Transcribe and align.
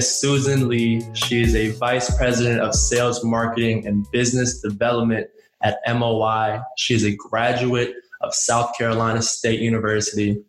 Miss 0.00 0.18
Susan 0.18 0.66
Lee. 0.66 1.02
She 1.12 1.42
is 1.42 1.54
a 1.54 1.72
vice 1.72 2.16
president 2.16 2.62
of 2.62 2.74
sales, 2.74 3.22
marketing, 3.22 3.86
and 3.86 4.10
business 4.10 4.62
development 4.62 5.28
at 5.60 5.76
MOI. 5.86 6.62
She 6.78 6.94
is 6.94 7.04
a 7.04 7.14
graduate 7.14 7.92
of 8.22 8.34
South 8.34 8.72
Carolina 8.78 9.20
State 9.20 9.60
University, 9.60 10.42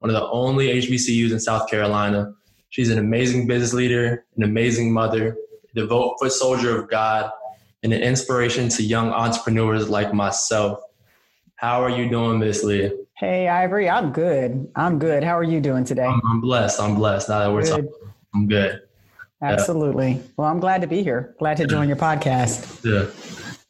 one 0.00 0.10
of 0.10 0.20
the 0.20 0.28
only 0.28 0.82
HBCUs 0.82 1.30
in 1.30 1.38
South 1.38 1.70
Carolina. 1.70 2.34
She's 2.70 2.90
an 2.90 2.98
amazing 2.98 3.46
business 3.46 3.72
leader, 3.72 4.24
an 4.36 4.42
amazing 4.42 4.92
mother, 4.92 5.36
a 5.70 5.74
devout 5.80 6.16
foot 6.18 6.32
soldier 6.32 6.76
of 6.76 6.90
God, 6.90 7.30
and 7.84 7.92
an 7.92 8.02
inspiration 8.02 8.68
to 8.70 8.82
young 8.82 9.10
entrepreneurs 9.10 9.88
like 9.88 10.12
myself. 10.12 10.80
How 11.54 11.80
are 11.80 11.90
you 11.90 12.10
doing, 12.10 12.40
Miss 12.40 12.64
Lee? 12.64 12.90
Hey, 13.14 13.46
Ivory, 13.46 13.88
I'm 13.88 14.10
good. 14.10 14.68
I'm 14.74 14.98
good. 14.98 15.22
How 15.22 15.38
are 15.38 15.44
you 15.44 15.60
doing 15.60 15.84
today? 15.84 16.06
I'm, 16.06 16.20
I'm 16.28 16.40
blessed. 16.40 16.80
I'm 16.80 16.96
blessed. 16.96 17.28
Now 17.28 17.38
that 17.38 17.52
we're 17.52 17.62
Good. 17.62 17.70
talking, 17.70 17.92
I'm 18.34 18.48
good. 18.48 18.82
Absolutely. 19.42 20.22
Well, 20.36 20.48
I'm 20.48 20.60
glad 20.60 20.80
to 20.80 20.86
be 20.86 21.02
here. 21.02 21.34
Glad 21.38 21.58
to 21.58 21.66
join 21.66 21.88
your 21.88 21.96
podcast. 21.96 22.84
Yeah. 22.84 23.10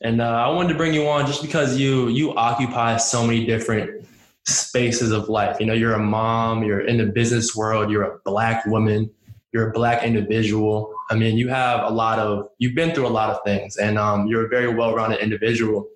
And 0.00 0.20
uh, 0.20 0.24
I 0.24 0.48
wanted 0.48 0.68
to 0.70 0.74
bring 0.76 0.94
you 0.94 1.08
on 1.08 1.26
just 1.26 1.42
because 1.42 1.78
you 1.78 2.08
you 2.08 2.34
occupy 2.34 2.98
so 2.98 3.26
many 3.26 3.46
different 3.46 4.06
spaces 4.44 5.10
of 5.10 5.28
life. 5.28 5.58
You 5.58 5.66
know, 5.66 5.72
you're 5.72 5.94
a 5.94 5.98
mom, 5.98 6.62
you're 6.62 6.80
in 6.80 6.98
the 6.98 7.06
business 7.06 7.56
world, 7.56 7.90
you're 7.90 8.04
a 8.04 8.18
black 8.24 8.64
woman, 8.66 9.10
you're 9.52 9.70
a 9.70 9.72
black 9.72 10.04
individual. 10.04 10.94
I 11.10 11.16
mean, 11.16 11.36
you 11.36 11.48
have 11.48 11.84
a 11.84 11.90
lot 11.90 12.18
of 12.18 12.48
you've 12.58 12.74
been 12.74 12.94
through 12.94 13.06
a 13.06 13.08
lot 13.08 13.30
of 13.30 13.42
things, 13.44 13.76
and 13.76 13.98
um, 13.98 14.26
you're 14.26 14.46
a 14.46 14.48
very 14.48 14.72
well-rounded 14.72 15.20
individual 15.20 15.88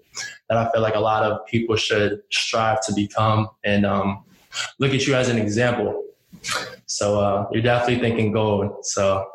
that 0.48 0.58
I 0.58 0.70
feel 0.72 0.80
like 0.80 0.96
a 0.96 1.00
lot 1.00 1.22
of 1.22 1.46
people 1.46 1.76
should 1.76 2.22
strive 2.30 2.84
to 2.86 2.92
become 2.94 3.48
and 3.64 3.86
um, 3.86 4.24
look 4.78 4.92
at 4.92 5.06
you 5.06 5.14
as 5.14 5.28
an 5.28 5.38
example. 5.38 6.04
So 6.86 7.20
uh, 7.20 7.48
you're 7.52 7.62
definitely 7.62 8.00
thinking 8.00 8.32
gold. 8.32 8.84
So 8.84 9.28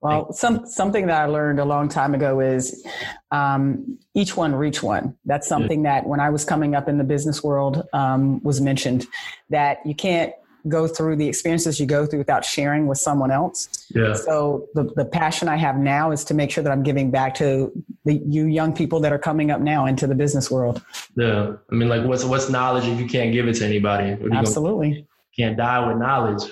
Well, 0.00 0.32
some 0.32 0.66
something 0.66 1.06
that 1.06 1.20
I 1.22 1.26
learned 1.26 1.60
a 1.60 1.64
long 1.64 1.88
time 1.88 2.14
ago 2.14 2.40
is 2.40 2.84
um, 3.30 3.98
each 4.14 4.36
one 4.36 4.54
reach 4.54 4.82
one. 4.82 5.16
That's 5.24 5.46
something 5.48 5.82
that 5.84 6.06
when 6.06 6.20
I 6.20 6.30
was 6.30 6.44
coming 6.44 6.74
up 6.74 6.88
in 6.88 6.98
the 6.98 7.04
business 7.04 7.42
world 7.42 7.86
um, 7.92 8.42
was 8.42 8.60
mentioned 8.60 9.06
that 9.50 9.78
you 9.86 9.94
can't 9.94 10.32
go 10.68 10.86
through 10.86 11.16
the 11.16 11.26
experiences 11.26 11.80
you 11.80 11.86
go 11.86 12.06
through 12.06 12.20
without 12.20 12.44
sharing 12.44 12.86
with 12.86 12.98
someone 12.98 13.32
else. 13.32 13.68
yeah, 13.92 14.14
So 14.14 14.68
the, 14.74 14.84
the 14.94 15.04
passion 15.04 15.48
I 15.48 15.56
have 15.56 15.76
now 15.76 16.12
is 16.12 16.22
to 16.26 16.34
make 16.34 16.52
sure 16.52 16.62
that 16.62 16.70
I'm 16.70 16.84
giving 16.84 17.10
back 17.10 17.34
to 17.36 17.72
the 18.04 18.14
you 18.14 18.46
young 18.46 18.72
people 18.72 19.00
that 19.00 19.12
are 19.12 19.18
coming 19.18 19.50
up 19.50 19.60
now 19.60 19.86
into 19.86 20.06
the 20.06 20.14
business 20.14 20.52
world. 20.52 20.80
yeah. 21.16 21.54
I 21.70 21.74
mean, 21.74 21.88
like, 21.88 22.04
what's 22.04 22.24
what's 22.24 22.48
knowledge 22.48 22.86
if 22.86 23.00
you 23.00 23.06
can't 23.06 23.32
give 23.32 23.48
it 23.48 23.54
to 23.54 23.64
anybody? 23.66 24.10
You 24.10 24.16
gonna- 24.28 24.36
Absolutely. 24.38 25.06
can't 25.36 25.56
die 25.56 25.84
with 25.86 25.96
knowledge. 25.96 26.44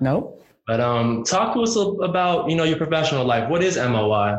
Nope. 0.00 0.42
But 0.68 0.80
um, 0.80 1.24
talk 1.24 1.54
to 1.54 1.62
us 1.62 1.76
about 1.76 2.50
you 2.50 2.54
know 2.54 2.64
your 2.64 2.76
professional 2.76 3.24
life. 3.24 3.48
What 3.48 3.64
is 3.64 3.78
MOI? 3.78 4.36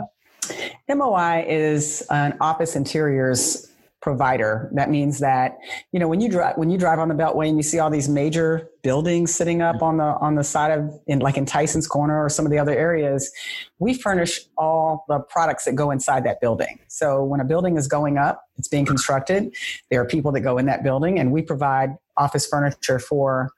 MOI 0.88 1.44
is 1.50 2.06
an 2.12 2.38
office 2.40 2.76
interiors 2.76 3.66
provider. 4.00 4.70
That 4.74 4.92
means 4.92 5.18
that 5.20 5.58
you 5.92 6.00
know 6.00 6.08
when 6.08 6.22
you 6.22 6.30
drive 6.30 6.56
when 6.56 6.70
you 6.70 6.78
drive 6.78 7.00
on 7.00 7.08
the 7.08 7.16
Beltway 7.16 7.50
and 7.50 7.58
you 7.58 7.64
see 7.64 7.80
all 7.80 7.90
these 7.90 8.08
major 8.08 8.70
buildings 8.84 9.34
sitting 9.34 9.64
up 9.64 9.82
on 9.82 9.98
the 9.98 10.04
on 10.04 10.36
the 10.36 10.44
side 10.44 10.70
of 10.70 10.94
in 11.08 11.18
like 11.18 11.36
in 11.36 11.48
Tyson's 11.48 11.88
Corner 11.88 12.24
or 12.24 12.30
some 12.30 12.46
of 12.46 12.52
the 12.52 12.60
other 12.60 12.78
areas, 12.78 13.32
we 13.80 13.96
furnish 13.96 14.40
all 14.56 15.06
the 15.08 15.20
products 15.20 15.66
that 15.66 15.74
go 15.74 15.90
inside 15.90 16.24
that 16.26 16.40
building. 16.40 16.78
So 16.90 17.24
when 17.24 17.40
a 17.40 17.46
building 17.46 17.76
is 17.76 17.88
going 17.88 18.20
up, 18.20 18.44
it's 18.60 18.68
being 18.68 18.86
constructed. 18.86 19.56
There 19.90 20.00
are 20.00 20.06
people 20.06 20.32
that 20.34 20.42
go 20.42 20.60
in 20.60 20.68
that 20.68 20.84
building, 20.84 21.18
and 21.18 21.32
we 21.32 21.42
provide 21.42 21.96
office 22.18 22.46
furniture 22.46 23.00
for 23.00 23.50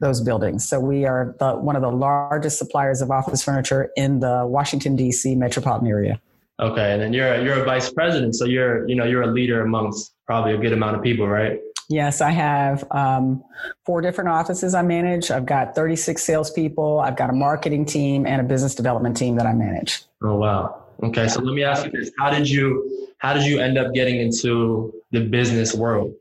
those 0.00 0.20
buildings. 0.20 0.68
So 0.68 0.80
we 0.80 1.04
are 1.04 1.34
the, 1.38 1.54
one 1.54 1.76
of 1.76 1.82
the 1.82 1.90
largest 1.90 2.58
suppliers 2.58 3.00
of 3.00 3.10
office 3.10 3.42
furniture 3.42 3.90
in 3.96 4.20
the 4.20 4.46
Washington 4.46 4.96
D.C. 4.96 5.34
metropolitan 5.34 5.88
area. 5.88 6.20
Okay, 6.60 6.92
and 6.92 7.00
then 7.00 7.12
you're 7.12 7.34
a, 7.34 7.44
you're 7.44 7.60
a 7.60 7.64
vice 7.64 7.90
president, 7.90 8.34
so 8.34 8.44
you're 8.44 8.88
you 8.88 8.96
know 8.96 9.04
you're 9.04 9.22
a 9.22 9.28
leader 9.28 9.62
amongst 9.62 10.12
probably 10.26 10.54
a 10.54 10.58
good 10.58 10.72
amount 10.72 10.96
of 10.96 11.02
people, 11.02 11.28
right? 11.28 11.60
Yes, 11.88 12.20
I 12.20 12.30
have 12.32 12.84
um, 12.90 13.42
four 13.86 14.00
different 14.00 14.28
offices 14.28 14.74
I 14.74 14.82
manage. 14.82 15.30
I've 15.30 15.46
got 15.46 15.74
36 15.74 16.22
salespeople. 16.22 16.98
I've 16.98 17.16
got 17.16 17.30
a 17.30 17.32
marketing 17.32 17.86
team 17.86 18.26
and 18.26 18.40
a 18.40 18.44
business 18.44 18.74
development 18.74 19.16
team 19.16 19.36
that 19.36 19.46
I 19.46 19.54
manage. 19.54 20.02
Oh 20.22 20.34
wow. 20.34 20.84
Okay, 21.02 21.28
so 21.28 21.40
let 21.40 21.54
me 21.54 21.62
ask 21.62 21.84
you 21.84 21.92
this: 21.92 22.10
How 22.18 22.28
did 22.28 22.50
you 22.50 23.08
how 23.18 23.32
did 23.32 23.44
you 23.44 23.60
end 23.60 23.78
up 23.78 23.94
getting 23.94 24.20
into 24.20 24.92
the 25.12 25.20
business 25.20 25.74
world? 25.74 26.12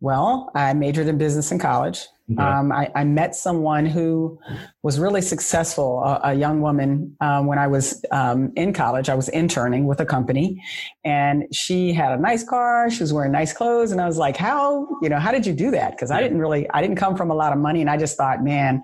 Well, 0.00 0.50
I 0.54 0.74
majored 0.74 1.08
in 1.08 1.16
business 1.16 1.50
in 1.50 1.58
college. 1.58 2.06
Okay. 2.30 2.42
Um, 2.42 2.72
I, 2.72 2.90
I 2.96 3.04
met 3.04 3.36
someone 3.36 3.86
who 3.86 4.38
was 4.82 4.98
really 4.98 5.22
successful, 5.22 6.02
a, 6.02 6.20
a 6.24 6.34
young 6.34 6.60
woman, 6.60 7.16
um, 7.20 7.46
when 7.46 7.58
I 7.58 7.68
was 7.68 8.04
um, 8.10 8.52
in 8.56 8.72
college. 8.72 9.08
I 9.08 9.14
was 9.14 9.28
interning 9.28 9.86
with 9.86 10.00
a 10.00 10.04
company, 10.04 10.60
and 11.04 11.44
she 11.52 11.92
had 11.92 12.10
a 12.10 12.20
nice 12.20 12.42
car. 12.42 12.90
She 12.90 13.00
was 13.00 13.12
wearing 13.12 13.30
nice 13.30 13.52
clothes, 13.52 13.92
and 13.92 14.00
I 14.00 14.06
was 14.06 14.18
like, 14.18 14.36
"How, 14.36 14.88
you 15.02 15.08
know, 15.08 15.20
how 15.20 15.30
did 15.30 15.46
you 15.46 15.52
do 15.52 15.70
that?" 15.70 15.92
Because 15.92 16.10
I 16.10 16.20
didn't 16.20 16.38
really, 16.38 16.68
I 16.70 16.82
didn't 16.82 16.96
come 16.96 17.16
from 17.16 17.30
a 17.30 17.34
lot 17.34 17.52
of 17.52 17.60
money, 17.60 17.80
and 17.80 17.88
I 17.88 17.96
just 17.96 18.16
thought, 18.16 18.42
man, 18.42 18.82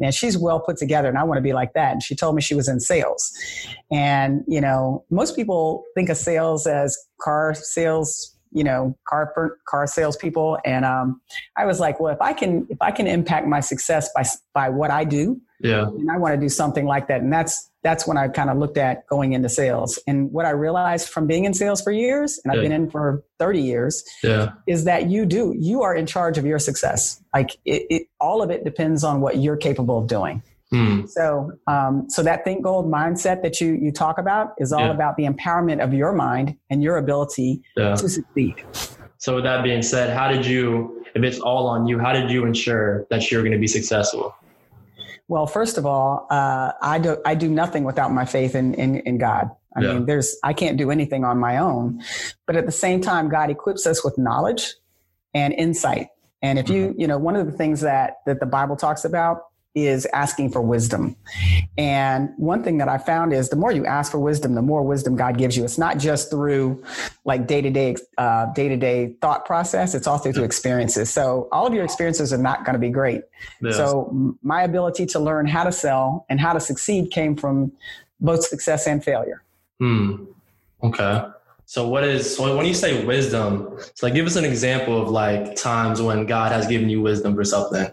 man, 0.00 0.10
she's 0.10 0.36
well 0.36 0.58
put 0.58 0.76
together, 0.76 1.08
and 1.08 1.16
I 1.16 1.22
want 1.22 1.38
to 1.38 1.42
be 1.42 1.52
like 1.52 1.74
that. 1.74 1.92
And 1.92 2.02
she 2.02 2.16
told 2.16 2.34
me 2.34 2.42
she 2.42 2.56
was 2.56 2.68
in 2.68 2.80
sales, 2.80 3.32
and 3.92 4.42
you 4.48 4.60
know, 4.60 5.04
most 5.10 5.36
people 5.36 5.84
think 5.94 6.08
of 6.08 6.16
sales 6.16 6.66
as 6.66 6.98
car 7.20 7.54
sales. 7.54 8.36
You 8.52 8.64
know, 8.64 8.96
car 9.08 9.56
car 9.68 9.86
salespeople, 9.86 10.58
and 10.64 10.84
um, 10.84 11.20
I 11.56 11.66
was 11.66 11.78
like, 11.78 12.00
well, 12.00 12.12
if 12.12 12.20
I 12.20 12.32
can 12.32 12.66
if 12.68 12.78
I 12.80 12.90
can 12.90 13.06
impact 13.06 13.46
my 13.46 13.60
success 13.60 14.10
by 14.14 14.24
by 14.54 14.68
what 14.68 14.90
I 14.90 15.04
do, 15.04 15.40
Yeah. 15.60 15.86
and 15.86 16.10
I 16.10 16.18
want 16.18 16.34
to 16.34 16.40
do 16.40 16.48
something 16.48 16.84
like 16.84 17.06
that. 17.08 17.20
And 17.20 17.32
that's 17.32 17.70
that's 17.82 18.06
when 18.06 18.18
I 18.18 18.28
kind 18.28 18.50
of 18.50 18.58
looked 18.58 18.76
at 18.76 19.06
going 19.06 19.32
into 19.34 19.48
sales. 19.48 19.98
And 20.06 20.30
what 20.32 20.44
I 20.46 20.50
realized 20.50 21.08
from 21.08 21.26
being 21.26 21.44
in 21.44 21.54
sales 21.54 21.80
for 21.80 21.92
years, 21.92 22.38
and 22.44 22.50
I've 22.52 22.58
Yeah. 22.58 22.64
been 22.64 22.72
in 22.72 22.90
for 22.90 23.22
30 23.38 23.60
years, 23.62 24.04
Yeah. 24.22 24.50
is 24.66 24.84
that 24.84 25.08
you 25.08 25.24
do 25.26 25.54
you 25.56 25.82
are 25.82 25.94
in 25.94 26.06
charge 26.06 26.36
of 26.36 26.44
your 26.44 26.58
success. 26.58 27.22
Like 27.32 27.52
it, 27.64 27.86
it 27.88 28.02
all 28.20 28.42
of 28.42 28.50
it 28.50 28.64
depends 28.64 29.04
on 29.04 29.20
what 29.20 29.36
you're 29.38 29.56
capable 29.56 29.98
of 29.98 30.08
doing. 30.08 30.42
Hmm. 30.72 31.04
So, 31.06 31.50
um, 31.66 32.08
so 32.08 32.22
that 32.22 32.44
think 32.44 32.62
gold 32.62 32.86
mindset 32.90 33.42
that 33.42 33.60
you 33.60 33.72
you 33.72 33.90
talk 33.92 34.18
about 34.18 34.52
is 34.58 34.72
all 34.72 34.86
Yeah. 34.86 34.92
about 34.94 35.16
the 35.16 35.24
empowerment 35.24 35.82
of 35.82 35.92
your 35.92 36.12
mind 36.12 36.56
and 36.70 36.82
your 36.82 36.96
ability 36.96 37.62
Yeah. 37.76 37.94
to 37.96 38.08
succeed. 38.08 38.54
So 39.18 39.34
with 39.36 39.44
that 39.44 39.64
being 39.64 39.82
said, 39.82 40.16
how 40.16 40.28
did 40.28 40.46
you, 40.46 41.04
if 41.14 41.22
it's 41.24 41.40
all 41.40 41.66
on 41.66 41.86
you, 41.86 41.98
how 41.98 42.12
did 42.12 42.30
you 42.30 42.46
ensure 42.46 43.06
that 43.10 43.30
you're 43.30 43.42
going 43.42 43.52
to 43.52 43.58
be 43.58 43.66
successful? 43.66 44.32
Well, 45.28 45.46
first 45.46 45.76
of 45.76 45.84
all, 45.86 46.26
uh, 46.30 46.72
I 46.80 46.98
do 46.98 47.16
I 47.26 47.34
do 47.34 47.48
nothing 47.48 47.84
without 47.84 48.12
my 48.12 48.24
faith 48.24 48.54
in 48.54 48.74
in, 48.74 48.96
in 49.00 49.18
God. 49.18 49.50
I 49.76 49.82
Yeah. 49.82 49.92
mean, 49.94 50.06
there's 50.06 50.36
I 50.44 50.52
can't 50.52 50.76
do 50.76 50.90
anything 50.90 51.24
on 51.24 51.38
my 51.38 51.58
own, 51.58 52.00
but 52.46 52.54
at 52.56 52.66
the 52.66 52.72
same 52.72 53.00
time, 53.00 53.28
God 53.28 53.50
equips 53.50 53.86
us 53.86 54.04
with 54.04 54.16
knowledge 54.18 54.74
and 55.34 55.52
insight. 55.54 56.08
And 56.42 56.58
if 56.58 56.68
you 56.70 56.94
you 56.96 57.06
know 57.08 57.18
one 57.18 57.34
of 57.36 57.46
the 57.46 57.52
things 57.52 57.80
that 57.80 58.18
that 58.26 58.38
the 58.40 58.46
Bible 58.46 58.76
talks 58.76 59.04
about 59.04 59.42
is 59.74 60.06
asking 60.12 60.50
for 60.50 60.60
wisdom. 60.60 61.16
And 61.78 62.30
one 62.36 62.64
thing 62.64 62.78
that 62.78 62.88
I 62.88 62.98
found 62.98 63.32
is 63.32 63.50
the 63.50 63.56
more 63.56 63.70
you 63.70 63.86
ask 63.86 64.10
for 64.10 64.18
wisdom, 64.18 64.54
the 64.54 64.62
more 64.62 64.82
wisdom 64.82 65.14
God 65.14 65.38
gives 65.38 65.56
you. 65.56 65.64
It's 65.64 65.78
not 65.78 65.98
just 65.98 66.28
through 66.28 66.82
like 67.24 67.46
day 67.46 67.60
to 67.60 67.70
day, 67.70 67.96
day 68.54 68.68
to 68.68 68.76
day 68.76 69.14
thought 69.20 69.46
process. 69.46 69.94
It's 69.94 70.08
also 70.08 70.32
through 70.32 70.44
experiences. 70.44 71.10
So 71.10 71.48
all 71.52 71.66
of 71.66 71.72
your 71.72 71.84
experiences 71.84 72.32
are 72.32 72.38
not 72.38 72.64
going 72.64 72.74
to 72.74 72.80
be 72.80 72.90
great. 72.90 73.22
Yeah. 73.62 73.72
So 73.72 74.36
my 74.42 74.62
ability 74.62 75.06
to 75.06 75.20
learn 75.20 75.46
how 75.46 75.64
to 75.64 75.72
sell 75.72 76.26
and 76.28 76.40
how 76.40 76.52
to 76.52 76.60
succeed 76.60 77.12
came 77.12 77.36
from 77.36 77.72
both 78.18 78.44
success 78.44 78.86
and 78.86 79.04
failure. 79.04 79.42
Hmm. 79.78 80.24
Okay. 80.82 81.24
So 81.66 81.86
what 81.86 82.02
is 82.02 82.36
so 82.36 82.56
when 82.56 82.66
you 82.66 82.74
say 82.74 83.04
wisdom? 83.04 83.68
It's 83.78 84.02
like 84.02 84.14
give 84.14 84.26
us 84.26 84.34
an 84.34 84.44
example 84.44 85.00
of 85.00 85.08
like 85.08 85.54
times 85.54 86.02
when 86.02 86.26
God 86.26 86.50
has 86.50 86.66
given 86.66 86.88
you 86.88 87.00
wisdom 87.00 87.36
for 87.36 87.44
something. 87.44 87.88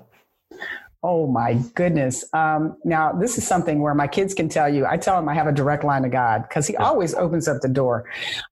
Oh 1.09 1.25
my 1.25 1.54
goodness. 1.74 2.25
Um, 2.33 2.75
now, 2.83 3.13
this 3.13 3.38
is 3.38 3.48
something 3.48 3.80
where 3.81 3.95
my 3.95 4.07
kids 4.07 4.33
can 4.33 4.50
tell 4.50 4.68
you, 4.68 4.86
I 4.86 4.98
tell 4.98 5.15
them 5.15 5.30
I 5.30 5.33
have 5.36 5.48
a 5.48 5.54
direct 5.54 5.86
line 5.86 6.01
to 6.01 6.09
God 6.09 6.44
because 6.50 6.68
He 6.68 6.75
always 6.75 7.15
opens 7.15 7.48
up 7.48 7.62
the 7.62 7.69
door 7.69 8.09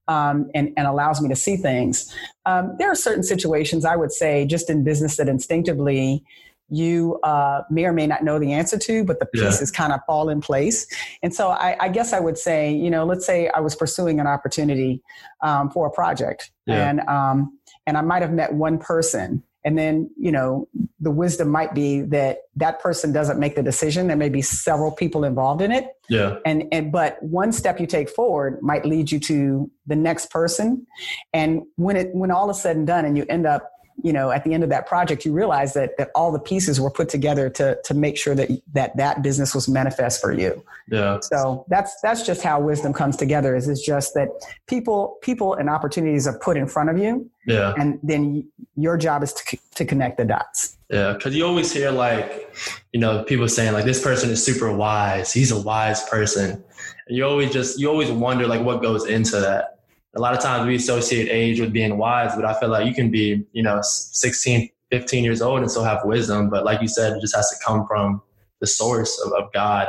um, 0.08 0.50
and, 0.54 0.72
and 0.78 0.86
allows 0.86 1.20
me 1.20 1.28
to 1.28 1.36
see 1.36 1.58
things. 1.58 2.10
Um, 2.46 2.74
there 2.78 2.90
are 2.90 2.94
certain 2.94 3.22
situations 3.22 3.84
I 3.84 3.94
would 3.94 4.10
say 4.10 4.46
just 4.46 4.70
in 4.70 4.84
business 4.84 5.18
that 5.18 5.28
instinctively 5.28 6.24
you 6.70 7.20
uh, 7.24 7.60
may 7.70 7.84
or 7.84 7.92
may 7.92 8.06
not 8.06 8.24
know 8.24 8.38
the 8.38 8.54
answer 8.54 8.78
to, 8.78 9.04
but 9.04 9.20
the 9.20 9.28
Yeah. 9.34 9.42
pieces 9.50 9.70
kind 9.70 9.92
of 9.92 10.00
fall 10.06 10.30
in 10.30 10.40
place. 10.40 10.86
And 11.22 11.34
so 11.34 11.50
I, 11.50 11.76
I 11.78 11.88
guess 11.90 12.14
I 12.14 12.20
would 12.20 12.38
say, 12.38 12.72
you 12.72 12.88
know, 12.90 13.04
let's 13.04 13.26
say 13.26 13.48
I 13.48 13.60
was 13.60 13.76
pursuing 13.76 14.18
an 14.18 14.26
opportunity 14.26 15.02
um, 15.42 15.68
for 15.68 15.86
a 15.86 15.90
project, 15.90 16.50
Yeah. 16.64 16.88
and 16.88 17.00
um, 17.00 17.58
and 17.86 17.98
I 17.98 18.00
might 18.00 18.22
have 18.22 18.32
met 18.32 18.54
one 18.54 18.78
person, 18.78 19.42
and 19.66 19.76
then 19.76 20.08
you 20.16 20.32
know 20.32 20.68
the 21.00 21.10
wisdom 21.10 21.48
might 21.50 21.74
be 21.74 22.00
that 22.00 22.38
that 22.54 22.80
person 22.80 23.12
doesn't 23.12 23.38
make 23.38 23.54
the 23.56 23.62
decision. 23.62 24.06
There 24.06 24.16
may 24.16 24.30
be 24.30 24.40
several 24.40 24.92
people 24.92 25.24
involved 25.24 25.60
in 25.60 25.72
it, 25.72 25.88
Yeah. 26.08 26.36
and 26.46 26.64
and 26.72 26.90
but 26.92 27.20
one 27.22 27.52
step 27.52 27.80
you 27.80 27.86
take 27.86 28.08
forward 28.08 28.62
might 28.62 28.86
lead 28.86 29.10
you 29.10 29.18
to 29.20 29.70
the 29.86 29.96
next 29.96 30.30
person 30.30 30.86
and 31.32 31.62
when 31.76 31.96
it 31.96 32.14
when 32.14 32.30
all 32.30 32.48
is 32.50 32.60
said 32.60 32.76
and 32.76 32.86
done 32.86 33.04
and 33.04 33.16
you 33.16 33.26
end 33.28 33.46
up 33.46 33.70
you 34.02 34.12
know 34.12 34.30
at 34.30 34.44
the 34.44 34.52
end 34.52 34.62
of 34.62 34.68
that 34.70 34.86
project 34.86 35.24
you 35.24 35.32
realize 35.32 35.72
that 35.74 35.96
that 35.96 36.10
all 36.14 36.30
the 36.30 36.38
pieces 36.38 36.80
were 36.80 36.90
put 36.90 37.08
together 37.08 37.48
to 37.48 37.78
to 37.84 37.94
make 37.94 38.16
sure 38.16 38.34
that 38.34 38.50
that 38.72 38.96
that 38.96 39.22
business 39.22 39.54
was 39.54 39.68
manifest 39.68 40.20
for 40.20 40.32
you 40.32 40.62
Yeah. 40.90 41.18
so 41.20 41.64
that's 41.68 41.98
that's 42.02 42.24
just 42.26 42.42
how 42.42 42.60
wisdom 42.60 42.92
comes 42.92 43.16
together 43.16 43.56
is 43.56 43.68
it's 43.68 43.84
just 43.84 44.14
that 44.14 44.28
people 44.66 45.16
people 45.22 45.54
and 45.54 45.70
opportunities 45.70 46.26
are 46.26 46.38
put 46.38 46.56
in 46.56 46.66
front 46.66 46.90
of 46.90 46.98
you 46.98 47.30
Yeah. 47.46 47.74
and 47.78 47.98
then 48.02 48.46
your 48.76 48.98
job 48.98 49.22
is 49.22 49.32
to, 49.32 49.58
to 49.76 49.84
connect 49.84 50.18
the 50.18 50.24
dots 50.26 50.76
Yeah, 50.90 51.14
because 51.14 51.34
you 51.34 51.44
always 51.46 51.72
hear 51.72 51.90
like, 51.90 52.54
you 52.92 53.00
know, 53.00 53.24
people 53.24 53.48
saying 53.48 53.72
like 53.72 53.84
this 53.86 54.02
person 54.02 54.30
is 54.30 54.44
super 54.44 54.70
wise. 54.72 55.32
He's 55.32 55.50
a 55.50 55.60
wise 55.60 56.04
person, 56.08 56.62
and 57.08 57.16
you 57.16 57.24
always 57.24 57.50
just 57.52 57.80
you 57.80 57.88
always 57.90 58.10
wonder 58.10 58.46
like 58.46 58.62
what 58.62 58.82
goes 58.82 59.04
into 59.06 59.40
that. 59.40 59.75
A 60.16 60.20
lot 60.20 60.34
of 60.34 60.40
times 60.40 60.66
we 60.66 60.74
associate 60.74 61.28
age 61.30 61.60
with 61.60 61.72
being 61.72 61.98
wise, 61.98 62.34
but 62.34 62.44
I 62.44 62.58
feel 62.58 62.70
like 62.70 62.86
you 62.86 62.94
can 62.94 63.10
be, 63.10 63.46
you 63.52 63.62
know, 63.62 63.80
16, 63.82 64.70
15 64.90 65.24
years 65.24 65.42
old 65.42 65.60
and 65.60 65.70
still 65.70 65.84
have 65.84 66.00
wisdom. 66.04 66.48
But 66.48 66.64
like 66.64 66.80
you 66.80 66.88
said, 66.88 67.16
it 67.16 67.20
just 67.20 67.36
has 67.36 67.50
to 67.50 67.56
come 67.64 67.86
from 67.86 68.22
the 68.60 68.66
source 68.66 69.20
of, 69.24 69.32
of 69.32 69.52
God. 69.52 69.88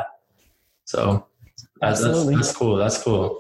So 0.86 1.26
that's, 1.80 2.02
that's, 2.02 2.26
that's 2.26 2.56
cool. 2.56 2.76
That's 2.76 3.02
cool. 3.02 3.40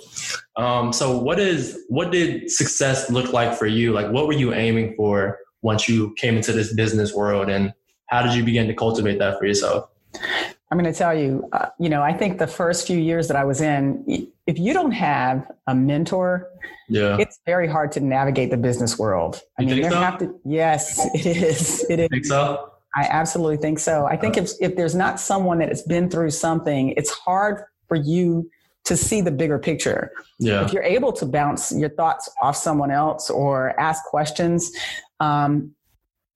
Um, 0.55 0.93
so 0.93 1.17
what 1.17 1.39
is 1.39 1.85
what 1.89 2.11
did 2.11 2.49
success 2.49 3.09
look 3.09 3.33
like 3.33 3.53
for 3.53 3.67
you? 3.67 3.93
Like 3.93 4.09
what 4.09 4.27
were 4.27 4.33
you 4.33 4.53
aiming 4.53 4.95
for 4.95 5.39
once 5.61 5.89
you 5.89 6.13
came 6.17 6.37
into 6.37 6.53
this 6.53 6.73
business 6.73 7.13
world 7.13 7.49
and 7.49 7.73
how 8.07 8.21
did 8.21 8.33
you 8.33 8.43
begin 8.43 8.67
to 8.67 8.73
cultivate 8.73 9.19
that 9.19 9.37
for 9.37 9.45
yourself? 9.45 9.89
I'm 10.69 10.77
going 10.77 10.91
to 10.91 10.97
tell 10.97 11.17
you, 11.17 11.47
uh, 11.53 11.67
you 11.79 11.87
know, 11.87 12.01
I 12.01 12.11
think 12.13 12.39
the 12.39 12.47
first 12.47 12.85
few 12.85 12.97
years 12.97 13.27
that 13.29 13.37
I 13.37 13.45
was 13.45 13.61
in, 13.61 14.03
if 14.47 14.59
you 14.59 14.73
don't 14.73 14.91
have 14.91 15.49
a 15.67 15.73
mentor, 15.73 16.49
Yeah. 16.89 17.15
it's 17.19 17.39
very 17.45 17.67
hard 17.69 17.91
to 17.93 18.01
navigate 18.01 18.51
the 18.51 18.57
business 18.57 18.99
world. 18.99 19.41
I 19.57 19.61
You 19.61 19.67
mean, 19.69 19.81
there 19.81 19.91
so? 19.91 19.99
have 19.99 20.17
to, 20.19 20.39
yes, 20.43 21.07
it 21.15 21.25
is. 21.25 21.85
It 21.89 21.99
is. 21.99 22.09
think 22.09 22.25
so? 22.25 22.71
I 22.95 23.03
absolutely 23.09 23.57
think 23.57 23.79
so. 23.79 24.05
I 24.07 24.17
think 24.17 24.35
if, 24.37 24.51
if 24.59 24.75
there's 24.75 24.95
not 24.95 25.19
someone 25.21 25.59
that 25.59 25.69
has 25.69 25.83
been 25.83 26.09
through 26.09 26.31
something, 26.31 26.89
it's 26.97 27.11
hard 27.11 27.63
for 27.87 27.95
you 27.95 28.49
to 28.85 28.97
see 28.97 29.21
the 29.21 29.31
bigger 29.31 29.59
picture. 29.59 30.11
Yeah. 30.39 30.65
If 30.65 30.73
you're 30.73 30.83
able 30.83 31.13
to 31.13 31.25
bounce 31.25 31.71
your 31.71 31.89
thoughts 31.89 32.29
off 32.41 32.57
someone 32.57 32.91
else 32.91 33.29
or 33.29 33.79
ask 33.79 34.03
questions, 34.05 34.71
um, 35.21 35.71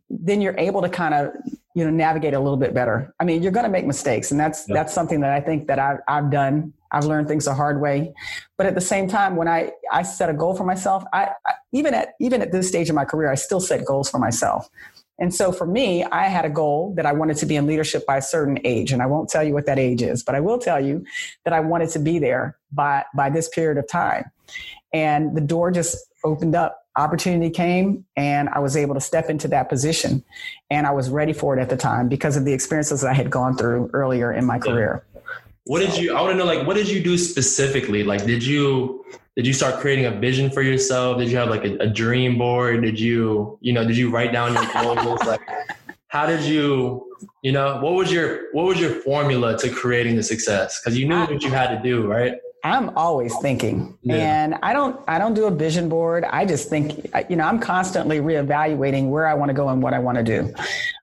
then 0.09 0.41
you're 0.41 0.57
able 0.57 0.81
to 0.81 0.89
kind 0.89 1.13
of 1.13 1.31
you 1.75 1.83
know 1.83 1.89
navigate 1.91 2.33
a 2.33 2.39
little 2.39 2.57
bit 2.57 2.73
better. 2.73 3.13
I 3.19 3.23
mean, 3.23 3.41
you're 3.43 3.51
going 3.51 3.63
to 3.65 3.69
make 3.69 3.85
mistakes, 3.85 4.31
and 4.31 4.39
that's 4.39 4.65
Yeah. 4.67 4.75
that's 4.75 4.93
something 4.93 5.21
that 5.21 5.31
I 5.31 5.39
think 5.41 5.67
that 5.67 5.79
I've, 5.79 5.99
I've 6.07 6.29
done. 6.31 6.73
I've 6.93 7.05
learned 7.05 7.29
things 7.29 7.45
the 7.45 7.53
hard 7.53 7.79
way, 7.79 8.13
but 8.57 8.65
at 8.67 8.75
the 8.75 8.81
same 8.81 9.07
time, 9.07 9.37
when 9.37 9.47
I 9.47 9.71
I 9.91 10.01
set 10.03 10.29
a 10.29 10.33
goal 10.33 10.55
for 10.55 10.65
myself, 10.65 11.03
I, 11.13 11.29
I 11.47 11.53
even 11.71 11.93
at 11.93 12.09
even 12.19 12.41
at 12.41 12.51
this 12.51 12.67
stage 12.67 12.89
of 12.89 12.95
my 12.95 13.05
career, 13.05 13.31
I 13.31 13.35
still 13.35 13.61
set 13.61 13.85
goals 13.85 14.09
for 14.09 14.19
myself. 14.19 14.69
And 15.17 15.33
so 15.33 15.51
for 15.51 15.67
me, 15.67 16.03
I 16.03 16.23
had 16.27 16.45
a 16.45 16.49
goal 16.49 16.93
that 16.97 17.05
I 17.05 17.13
wanted 17.13 17.37
to 17.37 17.45
be 17.45 17.55
in 17.55 17.67
leadership 17.67 18.05
by 18.07 18.17
a 18.17 18.21
certain 18.21 18.57
age, 18.65 18.91
and 18.91 19.01
I 19.01 19.05
won't 19.05 19.29
tell 19.29 19.43
you 19.43 19.53
what 19.53 19.67
that 19.67 19.77
age 19.79 20.01
is, 20.01 20.23
but 20.23 20.35
I 20.35 20.39
will 20.41 20.57
tell 20.57 20.83
you 20.83 21.05
that 21.45 21.53
I 21.53 21.59
wanted 21.61 21.89
to 21.91 21.99
be 21.99 22.19
there 22.19 22.57
by 22.71 23.05
by 23.15 23.29
this 23.29 23.47
period 23.49 23.77
of 23.77 23.87
time. 23.87 24.25
And 24.93 25.35
the 25.37 25.41
door 25.41 25.71
just 25.71 25.95
opened 26.25 26.55
up. 26.55 26.80
Opportunity 26.97 27.49
came, 27.49 28.05
and 28.17 28.49
I 28.49 28.59
was 28.59 28.75
able 28.75 28.93
to 28.95 29.01
step 29.01 29.29
into 29.29 29.47
that 29.49 29.69
position. 29.69 30.23
And 30.69 30.85
I 30.85 30.91
was 30.91 31.09
ready 31.09 31.31
for 31.31 31.57
it 31.57 31.61
at 31.61 31.69
the 31.69 31.77
time 31.77 32.09
because 32.09 32.35
of 32.35 32.43
the 32.43 32.53
experiences 32.53 33.01
that 33.01 33.09
I 33.09 33.13
had 33.13 33.29
gone 33.29 33.55
through 33.55 33.89
earlier 33.93 34.33
in 34.33 34.45
my 34.45 34.59
career. 34.59 35.05
What 35.65 35.79
did 35.79 35.97
you 35.97 36.15
I 36.15 36.21
want 36.21 36.33
to 36.33 36.37
know 36.37 36.45
like 36.45 36.65
what 36.65 36.75
did 36.75 36.89
you 36.89 37.01
do 37.01 37.17
specifically? 37.17 38.03
Like 38.03 38.25
did 38.25 38.43
you 38.43 39.05
did 39.35 39.47
you 39.47 39.53
start 39.53 39.79
creating 39.79 40.05
a 40.05 40.11
vision 40.11 40.49
for 40.49 40.61
yourself? 40.61 41.17
Did 41.17 41.29
you 41.29 41.37
have 41.37 41.49
like 41.49 41.63
a, 41.63 41.77
a 41.77 41.87
dream 41.87 42.37
board? 42.37 42.81
Did 42.81 42.99
you, 42.99 43.57
you 43.61 43.71
know, 43.71 43.85
did 43.87 43.95
you 43.95 44.09
write 44.09 44.33
down 44.33 44.53
your 44.53 44.65
goals? 44.73 45.23
like 45.25 45.41
how 46.09 46.25
did 46.25 46.41
you, 46.41 47.07
you 47.41 47.53
know, 47.53 47.79
what 47.79 47.93
was 47.93 48.11
your 48.11 48.51
what 48.53 48.65
was 48.65 48.79
your 48.79 48.89
formula 48.89 49.57
to 49.59 49.69
creating 49.69 50.17
the 50.17 50.23
success? 50.23 50.81
Because 50.81 50.97
you 50.97 51.07
knew 51.07 51.21
what 51.21 51.41
you 51.41 51.51
had 51.51 51.69
to 51.69 51.81
do, 51.81 52.05
right? 52.05 52.35
I'm 52.63 52.95
always 52.95 53.35
thinking, 53.39 53.97
Yeah. 54.03 54.15
and 54.15 54.55
I 54.61 54.73
don't 54.73 54.99
I 55.07 55.17
don't 55.17 55.33
do 55.33 55.45
a 55.45 55.51
vision 55.51 55.89
board. 55.89 56.23
I 56.25 56.45
just 56.45 56.69
think 56.69 57.07
you 57.29 57.35
know 57.35 57.45
I'm 57.45 57.59
constantly 57.59 58.19
reevaluating 58.19 59.09
where 59.09 59.27
I 59.27 59.33
want 59.33 59.49
to 59.49 59.53
go 59.53 59.69
and 59.69 59.81
what 59.81 59.93
I 59.93 59.99
want 59.99 60.17
to 60.17 60.23
do. 60.23 60.53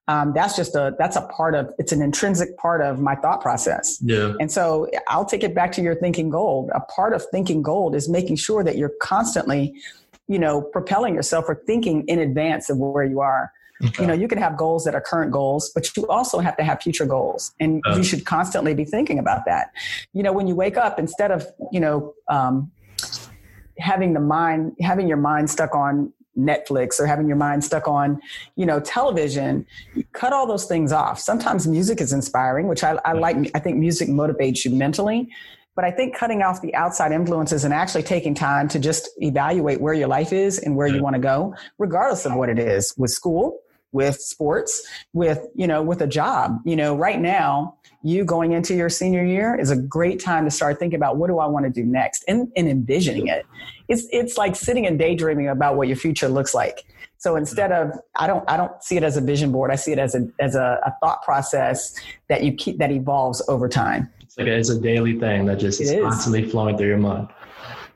Um, 0.07 0.33
that's 0.33 0.57
just 0.57 0.75
a 0.75 0.95
that's 0.99 1.17
a 1.17 1.23
part 1.23 1.55
of 1.55 1.71
it's 1.79 1.93
an 1.93 2.01
intrinsic 2.01 2.57
part 2.59 2.81
of 2.81 3.01
my 3.01 3.15
thought 3.17 3.41
process. 3.43 3.99
Yeah. 4.03 4.35
And 4.41 4.51
so 4.51 4.89
I'll 5.09 5.25
take 5.27 5.43
it 5.43 5.55
back 5.55 5.73
to 5.73 5.83
your 5.83 5.97
thinking 5.97 6.31
gold. 6.31 6.71
A 6.75 6.81
part 6.81 7.13
of 7.13 7.25
thinking 7.31 7.63
gold 7.63 7.95
is 7.95 8.09
making 8.09 8.37
sure 8.37 8.63
that 8.63 8.77
you're 8.77 8.93
constantly, 9.03 9.75
you 10.29 10.39
know, 10.39 10.63
propelling 10.63 11.15
yourself 11.15 11.47
or 11.49 11.57
thinking 11.67 12.07
in 12.07 12.21
advance 12.21 12.71
of 12.71 12.79
where 12.79 13.05
you 13.05 13.21
are. 13.21 13.53
Okay. 13.85 14.03
You 14.03 14.09
know, 14.09 14.15
you 14.15 14.29
can 14.29 14.39
have 14.39 14.57
goals 14.57 14.85
that 14.85 14.95
are 14.95 15.01
current 15.01 15.31
goals, 15.31 15.71
but 15.75 15.97
you 15.97 16.07
also 16.09 16.41
have 16.41 16.57
to 16.57 16.65
have 16.65 16.83
future 16.83 17.07
goals. 17.07 17.55
And 17.61 17.83
Uh. 17.87 17.97
you 17.97 18.03
should 18.03 18.25
constantly 18.25 18.75
be 18.75 18.85
thinking 18.85 19.19
about 19.19 19.45
that. 19.47 19.71
You 20.13 20.23
know, 20.23 20.33
when 20.33 20.47
you 20.47 20.55
wake 20.55 20.77
up, 20.77 20.99
instead 20.99 21.31
of, 21.31 21.47
you 21.71 21.81
know, 21.81 22.15
um, 22.29 22.71
having 23.79 24.13
the 24.15 24.21
mind, 24.21 24.73
having 24.81 25.07
your 25.07 25.17
mind 25.17 25.49
stuck 25.51 25.75
on 25.75 26.13
Netflix 26.37 27.01
or 27.01 27.07
having 27.07 27.27
your 27.27 27.37
mind 27.37 27.65
stuck 27.65 27.89
on, 27.89 28.21
you 28.57 28.67
know, 28.67 28.81
television, 28.81 29.67
cut 30.13 30.33
all 30.33 30.47
those 30.47 30.67
things 30.67 30.93
off. 30.93 31.19
Sometimes 31.19 31.67
music 31.67 32.01
is 32.01 32.13
inspiring, 32.13 32.69
which 32.69 32.85
I, 32.85 32.99
I 33.05 33.13
like. 33.13 33.37
I 33.55 33.59
think 33.59 33.77
music 33.77 34.09
motivates 34.09 34.65
you 34.65 34.71
mentally. 34.71 35.29
But 35.75 35.85
I 35.85 35.93
think 35.93 36.17
cutting 36.17 36.43
off 36.43 36.61
the 36.61 36.75
outside 36.75 37.13
influences 37.13 37.65
and 37.65 37.73
actually 37.73 38.03
taking 38.03 38.35
time 38.35 38.67
to 38.69 38.81
just 38.81 39.09
evaluate 39.19 39.81
where 39.81 39.95
your 39.95 40.09
life 40.09 40.33
is 40.33 40.59
and 40.59 40.75
where 40.75 40.89
you 40.89 41.01
want 41.01 41.15
to 41.15 41.21
go, 41.21 41.55
regardless 41.79 42.27
of 42.27 42.35
what 42.35 42.49
it 42.49 42.59
is, 42.59 42.93
with 42.97 43.13
school, 43.13 43.61
with 43.93 44.17
sports, 44.21 44.87
with, 45.13 45.47
you 45.55 45.67
know, 45.67 45.83
with 45.83 46.03
a 46.03 46.07
job. 46.07 46.61
You 46.65 46.77
know, 46.77 46.95
right 46.97 47.21
now, 47.21 47.77
you 48.03 48.25
going 48.25 48.53
into 48.53 48.75
your 48.75 48.89
senior 48.89 49.25
year 49.25 49.59
is 49.59 49.71
a 49.71 49.77
great 49.77 50.21
time 50.21 50.45
to 50.45 50.51
start 50.51 50.79
thinking 50.79 50.97
about 50.97 51.17
what 51.17 51.29
do 51.29 51.39
I 51.39 51.47
want 51.47 51.65
to 51.65 51.71
do 51.71 51.85
next 51.85 52.25
and, 52.29 52.53
and 52.57 52.69
envisioning 52.69 53.27
it. 53.27 53.45
It's 53.89 54.07
it's 54.13 54.37
like 54.37 54.55
sitting 54.55 54.87
and 54.87 54.99
daydreaming 54.99 55.49
about 55.49 55.77
what 55.77 55.89
your 55.89 55.97
future 55.97 56.29
looks 56.29 56.55
like. 56.55 56.85
So 57.17 57.35
instead 57.35 57.73
of 57.73 57.99
I 58.17 58.27
don't 58.27 58.49
I 58.49 58.57
don't 58.57 58.83
see 58.83 58.97
it 58.97 59.03
as 59.03 59.17
a 59.17 59.21
vision 59.21 59.51
board. 59.51 59.71
I 59.71 59.77
see 59.77 59.93
it 59.93 59.99
as 59.99 60.15
a 60.15 60.29
as 60.39 60.55
a, 60.55 60.79
a 60.85 60.95
thought 61.01 61.23
process 61.23 61.95
that 62.29 62.45
you 62.45 62.53
keep 62.53 62.79
that 62.79 62.93
evolves 62.93 63.43
over 63.49 63.69
time. 63.69 64.11
It's 64.21 64.39
like 64.39 64.47
a, 64.47 64.57
it's 64.57 64.69
a 64.69 64.81
daily 64.81 65.19
thing 65.19 65.47
that 65.47 65.59
just 65.59 65.81
is, 65.81 65.91
is. 65.91 66.03
constantly 66.03 66.49
flowing 66.49 66.77
through 66.77 66.89
your 66.89 66.99
mind. 66.99 67.29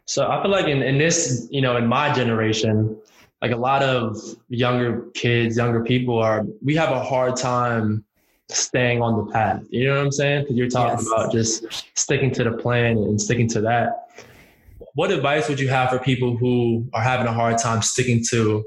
So 0.07 0.29
I 0.29 0.43
feel 0.43 0.51
like 0.51 0.67
in, 0.67 0.83
in 0.83 0.99
this, 0.99 1.47
you 1.51 1.61
know, 1.61 1.77
in 1.77 1.87
my 1.87 2.13
generation, 2.13 2.99
like 3.43 3.51
a 3.51 3.57
lot 3.57 3.83
of 3.83 4.17
younger 4.49 5.03
kids, 5.15 5.57
younger 5.57 5.83
people 5.83 6.17
are, 6.17 6.47
we 6.65 6.77
have 6.77 6.91
a 6.91 7.03
hard 7.03 7.37
time 7.37 8.05
staying 8.49 9.03
on 9.03 9.27
the 9.27 9.33
path. 9.33 9.65
You 9.71 9.89
know 9.89 9.97
what 9.97 10.05
I'm 10.05 10.13
saying? 10.13 10.43
Because 10.45 10.57
you're 10.57 10.71
talking 10.71 10.99
Yes. 10.99 11.09
about 11.09 11.33
just 11.33 11.65
sticking 11.99 12.31
to 12.35 12.45
the 12.45 12.53
plan 12.53 12.97
and 12.99 13.21
sticking 13.21 13.49
to 13.49 13.61
that. 13.63 14.07
What 14.95 15.11
advice 15.11 15.49
would 15.49 15.59
you 15.59 15.69
have 15.69 15.91
for 15.91 15.99
people 15.99 16.37
who 16.37 16.87
are 16.93 17.03
having 17.03 17.27
a 17.27 17.33
hard 17.33 17.59
time 17.59 17.83
sticking 17.83 18.23
to, 18.31 18.65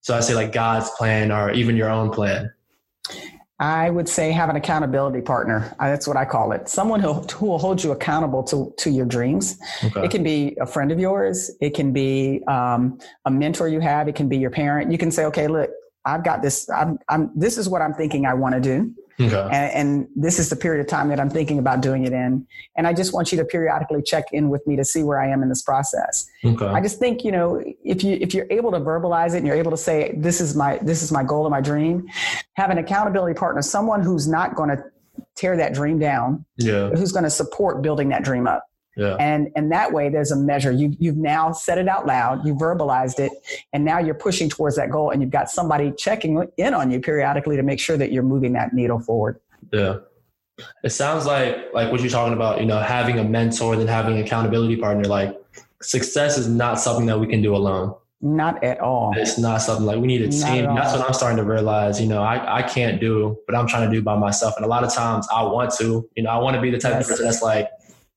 so 0.00 0.16
I 0.16 0.20
say 0.20 0.34
like 0.34 0.52
God's 0.52 0.88
plan 0.92 1.30
or 1.30 1.50
even 1.50 1.76
your 1.76 1.90
own 1.90 2.10
plan? 2.10 2.50
I 3.60 3.90
would 3.90 4.08
say 4.08 4.32
have 4.32 4.48
an 4.48 4.56
accountability 4.56 5.20
partner. 5.20 5.76
That's 5.78 6.08
what 6.08 6.16
I 6.16 6.24
call 6.24 6.52
it. 6.52 6.66
Someone 6.66 6.98
who, 6.98 7.12
who 7.12 7.44
will 7.44 7.58
hold 7.58 7.84
you 7.84 7.92
accountable 7.92 8.42
to, 8.44 8.72
to 8.78 8.90
your 8.90 9.04
dreams. 9.04 9.58
Okay. 9.84 10.06
It 10.06 10.10
can 10.10 10.22
be 10.22 10.56
a 10.62 10.66
friend 10.66 10.90
of 10.90 10.98
yours. 10.98 11.50
It 11.60 11.74
can 11.74 11.92
be 11.92 12.42
um, 12.48 12.98
a 13.26 13.30
mentor 13.30 13.68
you 13.68 13.80
have. 13.80 14.08
It 14.08 14.14
can 14.14 14.30
be 14.30 14.38
your 14.38 14.50
parent. 14.50 14.90
You 14.90 14.96
can 14.96 15.10
say, 15.10 15.26
okay, 15.26 15.46
look, 15.46 15.70
I've 16.04 16.24
got 16.24 16.42
this. 16.42 16.68
I'm, 16.70 16.98
I'm, 17.08 17.30
this 17.34 17.58
is 17.58 17.68
what 17.68 17.82
I'm 17.82 17.94
thinking 17.94 18.26
I 18.26 18.34
want 18.34 18.54
to 18.54 18.60
do. 18.60 18.94
Okay. 19.20 19.48
And, 19.52 19.72
and 19.74 20.08
this 20.16 20.38
is 20.38 20.48
the 20.48 20.56
period 20.56 20.80
of 20.80 20.86
time 20.86 21.08
that 21.10 21.20
I'm 21.20 21.28
thinking 21.28 21.58
about 21.58 21.82
doing 21.82 22.06
it 22.06 22.12
in. 22.12 22.46
And 22.76 22.86
I 22.86 22.94
just 22.94 23.12
want 23.12 23.32
you 23.32 23.38
to 23.38 23.44
periodically 23.44 24.02
check 24.02 24.24
in 24.32 24.48
with 24.48 24.66
me 24.66 24.76
to 24.76 24.84
see 24.84 25.02
where 25.02 25.20
I 25.20 25.28
am 25.28 25.42
in 25.42 25.50
this 25.50 25.62
process. 25.62 26.26
Okay. 26.44 26.66
I 26.66 26.80
just 26.80 26.98
think, 26.98 27.22
you 27.22 27.30
know, 27.30 27.62
if 27.84 28.02
you 28.02 28.16
if 28.20 28.32
you're 28.32 28.46
able 28.50 28.70
to 28.70 28.80
verbalize 28.80 29.34
it 29.34 29.38
and 29.38 29.46
you're 29.46 29.56
able 29.56 29.72
to 29.72 29.76
say, 29.76 30.14
this 30.16 30.40
is 30.40 30.56
my 30.56 30.78
this 30.78 31.02
is 31.02 31.12
my 31.12 31.22
goal 31.22 31.44
and 31.44 31.50
my 31.50 31.60
dream, 31.60 32.06
have 32.54 32.70
an 32.70 32.78
accountability 32.78 33.38
partner, 33.38 33.60
someone 33.60 34.02
who's 34.02 34.26
not 34.26 34.54
going 34.54 34.70
to 34.70 34.82
tear 35.36 35.56
that 35.56 35.74
dream 35.74 35.98
down, 35.98 36.44
yeah. 36.56 36.88
who's 36.90 37.12
going 37.12 37.24
to 37.24 37.30
support 37.30 37.82
building 37.82 38.08
that 38.08 38.24
dream 38.24 38.46
up. 38.46 38.69
Yeah. 39.00 39.16
And 39.18 39.48
and 39.56 39.72
that 39.72 39.94
way 39.94 40.10
there's 40.10 40.30
a 40.30 40.36
measure. 40.36 40.70
You 40.70 40.94
you've 40.98 41.16
now 41.16 41.52
said 41.52 41.78
it 41.78 41.88
out 41.88 42.06
loud, 42.06 42.46
you 42.46 42.54
verbalized 42.54 43.18
it, 43.18 43.32
and 43.72 43.82
now 43.82 43.98
you're 43.98 44.14
pushing 44.14 44.50
towards 44.50 44.76
that 44.76 44.90
goal 44.90 45.10
and 45.10 45.22
you've 45.22 45.30
got 45.30 45.48
somebody 45.48 45.90
checking 45.96 46.46
in 46.58 46.74
on 46.74 46.90
you 46.90 47.00
periodically 47.00 47.56
to 47.56 47.62
make 47.62 47.80
sure 47.80 47.96
that 47.96 48.12
you're 48.12 48.22
moving 48.22 48.52
that 48.52 48.74
needle 48.74 49.00
forward. 49.00 49.40
Yeah. 49.72 50.00
It 50.84 50.90
sounds 50.90 51.24
like 51.24 51.72
like 51.72 51.90
what 51.90 52.02
you're 52.02 52.10
talking 52.10 52.34
about, 52.34 52.60
you 52.60 52.66
know, 52.66 52.78
having 52.78 53.18
a 53.18 53.24
mentor 53.24 53.72
and 53.72 53.88
having 53.88 54.18
an 54.18 54.22
accountability 54.22 54.76
partner. 54.76 55.04
Like 55.04 55.34
success 55.80 56.36
is 56.36 56.46
not 56.46 56.78
something 56.78 57.06
that 57.06 57.18
we 57.18 57.26
can 57.26 57.40
do 57.40 57.56
alone. 57.56 57.94
Not 58.20 58.62
at 58.62 58.80
all. 58.80 59.14
It's 59.16 59.38
not 59.38 59.62
something 59.62 59.86
like 59.86 59.96
we 59.98 60.06
need 60.06 60.20
a 60.20 60.26
Not 60.26 60.52
team. 60.52 60.74
That's 60.74 60.92
what 60.94 61.06
I'm 61.06 61.14
starting 61.14 61.38
to 61.38 61.44
realize. 61.44 61.98
You 61.98 62.06
know, 62.06 62.22
I, 62.22 62.58
I 62.58 62.62
can't 62.62 63.00
do 63.00 63.38
what 63.46 63.56
I'm 63.56 63.66
trying 63.66 63.88
to 63.90 63.96
do 63.96 64.02
by 64.02 64.14
myself. 64.14 64.56
And 64.58 64.66
a 64.66 64.68
lot 64.68 64.84
of 64.84 64.92
times 64.92 65.26
I 65.34 65.42
want 65.44 65.72
to, 65.78 66.06
you 66.14 66.22
know, 66.24 66.28
I 66.28 66.36
want 66.36 66.54
to 66.56 66.60
be 66.60 66.70
the 66.70 66.76
type 66.76 66.92
Yes. 66.96 67.04
of 67.04 67.08
person 67.12 67.24
that's 67.24 67.40
like, 67.40 67.70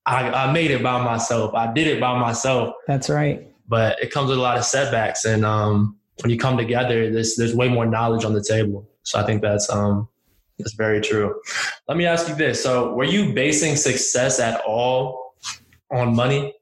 I, 0.05 0.29
I 0.29 0.51
made 0.51 0.72
it 0.72 0.83
by 0.83 1.03
myself. 1.03 1.53
I 1.53 1.72
did 1.72 1.88
it 1.88 2.00
by 2.00 2.19
myself. 2.19 2.75
That's 2.88 3.10
right. 3.10 3.48
But 3.67 4.01
it 4.01 4.12
comes 4.12 4.29
with 4.29 4.38
a 4.38 4.41
lot 4.41 4.57
of 4.57 4.65
setbacks. 4.65 5.25
And 5.25 5.45
um, 5.45 5.98
when 6.22 6.29
you 6.29 6.38
come 6.38 6.57
together, 6.57 7.10
there's 7.12 7.36
there's 7.36 7.55
way 7.55 7.69
more 7.69 7.86
knowledge 7.86 8.25
on 8.25 8.33
the 8.33 8.43
table. 8.43 8.88
So 9.03 9.19
I 9.19 9.25
think 9.25 9.41
that's 9.41 9.69
um 9.69 10.07
that's 10.60 10.74
very 10.74 11.01
true. 11.01 11.39
Let 11.88 11.98
me 11.98 12.05
ask 12.05 12.27
you 12.27 12.36
this. 12.36 12.62
So 12.62 12.93
were 12.93 13.05
you 13.05 13.33
basing 13.33 13.75
success 13.75 14.39
at 14.39 14.62
all 14.62 15.36
on 15.91 16.15
money? 16.15 16.53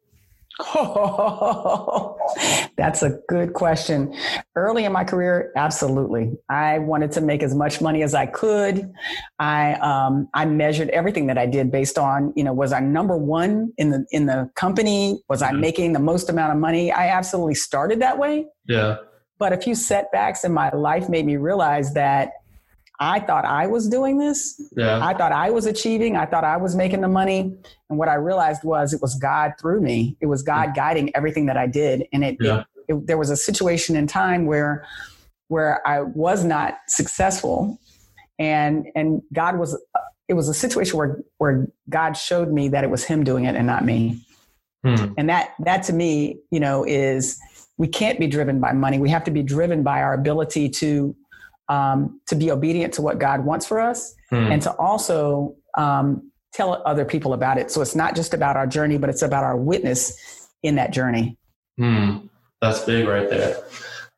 That's 2.77 3.03
a 3.03 3.19
good 3.27 3.53
question. 3.53 4.15
Early 4.55 4.85
in 4.85 4.91
my 4.91 5.03
career, 5.03 5.51
absolutely. 5.55 6.33
I 6.49 6.79
wanted 6.79 7.11
to 7.13 7.21
make 7.21 7.43
as 7.43 7.55
much 7.55 7.81
money 7.81 8.03
as 8.03 8.13
I 8.13 8.25
could. 8.25 8.91
I 9.39 9.73
um, 9.75 10.27
I 10.33 10.45
measured 10.45 10.89
everything 10.89 11.27
that 11.27 11.37
I 11.37 11.45
did 11.45 11.71
based 11.71 11.97
on, 11.97 12.33
you 12.35 12.43
know, 12.43 12.53
was 12.53 12.73
I 12.73 12.79
number 12.79 13.17
one 13.17 13.71
in 13.77 13.91
the 13.91 14.05
in 14.11 14.25
the 14.25 14.49
company? 14.55 15.21
Was 15.29 15.41
I 15.41 15.51
Mhm. 15.51 15.59
making 15.59 15.93
the 15.93 15.99
most 15.99 16.29
amount 16.29 16.53
of 16.53 16.59
money? 16.59 16.91
I 16.91 17.09
absolutely 17.09 17.55
started 17.55 17.99
that 18.01 18.17
way. 18.17 18.45
Yeah. 18.67 18.97
But 19.39 19.53
a 19.53 19.57
few 19.57 19.75
setbacks 19.75 20.43
in 20.43 20.53
my 20.53 20.69
life 20.71 21.09
made 21.09 21.25
me 21.25 21.37
realize 21.37 21.93
that 21.95 22.31
I 23.01 23.20
thought 23.20 23.46
I 23.46 23.65
was 23.65 23.89
doing 23.89 24.20
this. 24.20 24.62
Yeah. 24.77 25.03
I 25.03 25.15
thought 25.15 25.31
I 25.31 25.50
was 25.50 25.65
achieving. 25.65 26.15
I 26.15 26.27
thought 26.27 26.43
I 26.43 26.58
was 26.58 26.75
making 26.75 27.01
the 27.01 27.08
money. 27.08 27.51
And 27.89 27.98
what 27.98 28.08
I 28.08 28.13
realized 28.13 28.63
was 28.63 28.93
it 28.93 29.01
was 29.01 29.15
God 29.15 29.53
through 29.60 29.81
me. 29.81 30.15
It 30.22 30.27
was 30.27 30.43
God 30.43 30.75
guiding 30.75 31.10
everything 31.15 31.48
that 31.48 31.58
I 31.58 31.65
did. 31.65 32.08
And 32.13 32.24
it, 32.24 32.38
Yeah. 32.39 32.63
it, 32.88 32.93
it 32.93 33.08
there 33.08 33.17
was 33.17 33.31
a 33.31 33.36
situation 33.36 33.96
in 33.96 34.05
time 34.05 34.46
where 34.46 34.86
where 35.48 35.86
I 35.86 36.01
was 36.01 36.46
not 36.46 36.77
successful, 36.88 37.79
and 38.39 38.86
and 38.96 39.22
God 39.34 39.58
was. 39.58 39.77
It 40.27 40.36
was 40.36 40.48
a 40.48 40.53
situation 40.53 40.98
where 40.98 41.20
where 41.39 41.67
God 41.89 42.13
showed 42.13 42.53
me 42.53 42.70
that 42.70 42.84
it 42.84 42.89
was 42.91 43.03
Him 43.03 43.24
doing 43.24 43.46
it 43.46 43.55
and 43.55 43.65
not 43.67 43.84
me. 43.84 44.24
Hmm. 44.86 45.13
And 45.17 45.27
that 45.27 45.55
that 45.60 45.84
to 45.84 45.93
me, 45.93 46.39
you 46.51 46.60
know, 46.60 46.84
is 46.86 47.39
we 47.77 47.88
can't 47.88 48.20
be 48.20 48.27
driven 48.27 48.60
by 48.62 48.74
money. 48.74 49.00
We 49.00 49.10
have 49.10 49.24
to 49.25 49.31
be 49.31 49.41
driven 49.43 49.81
by 49.84 50.01
our 50.03 50.13
ability 50.13 50.70
to 50.70 51.15
um, 51.71 52.19
to 52.27 52.35
be 52.35 52.51
obedient 52.51 52.93
to 52.95 53.01
what 53.01 53.17
God 53.17 53.45
wants 53.45 53.65
for 53.65 53.79
us 53.79 54.13
Hmm. 54.31 54.49
and 54.49 54.61
to 54.61 54.71
also 54.77 55.55
um, 55.77 56.31
tell 56.53 56.81
other 56.85 57.03
people 57.03 57.33
about 57.33 57.57
it. 57.57 57.69
So 57.69 57.81
it's 57.81 57.95
not 57.95 58.15
just 58.15 58.33
about 58.33 58.55
our 58.55 58.65
journey, 58.65 58.97
but 58.97 59.09
it's 59.09 59.21
about 59.21 59.43
our 59.43 59.57
witness 59.57 60.47
in 60.63 60.75
that 60.75 60.91
journey. 60.91 61.37
Hmm. 61.77 62.27
That's 62.61 62.79
big 62.85 63.07
right 63.07 63.29
there. 63.29 63.61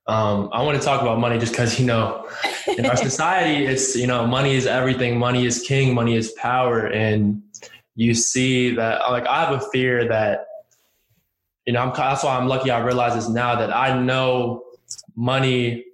Um, 0.05 0.50
I 0.51 0.62
want 0.62 0.77
to 0.77 0.83
talk 0.83 1.01
about 1.01 1.19
money 1.19 1.39
just 1.39 1.53
because, 1.53 1.79
you 1.79 1.88
know, 1.88 2.29
in 2.77 2.86
our 2.86 2.95
society, 3.10 3.65
it's, 3.65 3.95
you 3.95 4.05
know, 4.05 4.27
money 4.27 4.53
is 4.53 4.67
everything. 4.67 5.17
Money 5.17 5.48
is 5.48 5.63
king. 5.63 5.95
Money 5.95 6.15
is 6.15 6.31
power. 6.33 6.86
And 6.88 7.41
you 7.95 8.13
see 8.13 8.75
that, 8.75 9.01
like, 9.10 9.25
I 9.25 9.45
have 9.45 9.53
a 9.53 9.62
fear 9.72 10.07
that, 10.10 10.45
you 11.65 11.74
know, 11.74 11.81
I'm, 11.81 11.93
that's 11.95 12.24
why 12.24 12.38
I'm 12.38 12.48
lucky 12.48 12.69
I 12.69 12.83
realize 12.83 13.15
this 13.15 13.29
now 13.29 13.55
that 13.55 13.75
I 13.75 14.00
know 14.00 14.63
money 15.15 15.86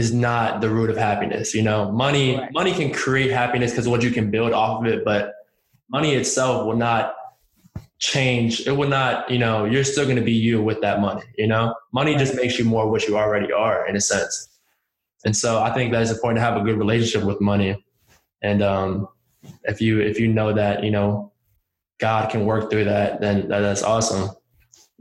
is 0.00 0.12
not 0.14 0.62
the 0.62 0.70
root 0.70 0.88
of 0.88 0.96
happiness. 0.96 1.54
You 1.54 1.62
know, 1.62 1.92
money, 1.92 2.26
Right. 2.36 2.52
money 2.52 2.72
can 2.72 2.90
create 2.90 3.30
happiness 3.30 3.70
because 3.70 3.86
of 3.86 3.92
what 3.92 4.02
you 4.02 4.10
can 4.10 4.30
build 4.30 4.52
off 4.52 4.80
of 4.80 4.86
it, 4.92 5.04
but 5.04 5.34
money 5.90 6.14
itself 6.14 6.66
will 6.66 6.76
not 6.76 7.14
change. 7.98 8.66
It 8.66 8.74
will 8.78 8.88
not, 8.88 9.30
you 9.30 9.38
know, 9.38 9.66
you're 9.66 9.84
still 9.84 10.06
going 10.10 10.16
to 10.16 10.28
be 10.34 10.38
you 10.48 10.62
with 10.62 10.80
that 10.80 11.00
money, 11.00 11.22
you 11.36 11.46
know, 11.46 11.74
money 11.92 12.16
just 12.16 12.34
makes 12.34 12.58
you 12.58 12.64
more 12.64 12.90
what 12.90 13.06
you 13.06 13.18
already 13.18 13.52
are 13.52 13.86
in 13.86 13.94
a 13.94 14.00
sense. 14.00 14.48
And 15.26 15.36
so 15.36 15.62
I 15.62 15.70
think 15.74 15.92
that 15.92 16.00
it's 16.00 16.10
important 16.10 16.38
to 16.38 16.44
have 16.48 16.56
a 16.56 16.64
good 16.64 16.78
relationship 16.78 17.24
with 17.28 17.40
money. 17.42 17.84
And, 18.40 18.62
um, 18.62 19.08
if 19.64 19.80
you, 19.82 20.00
if 20.00 20.18
you 20.18 20.28
know 20.28 20.52
that, 20.54 20.82
you 20.82 20.90
know, 20.90 21.32
God 21.98 22.30
can 22.30 22.46
work 22.46 22.70
through 22.70 22.84
that, 22.84 23.20
then 23.20 23.48
that, 23.48 23.60
that's 23.60 23.82
awesome. 23.82 24.30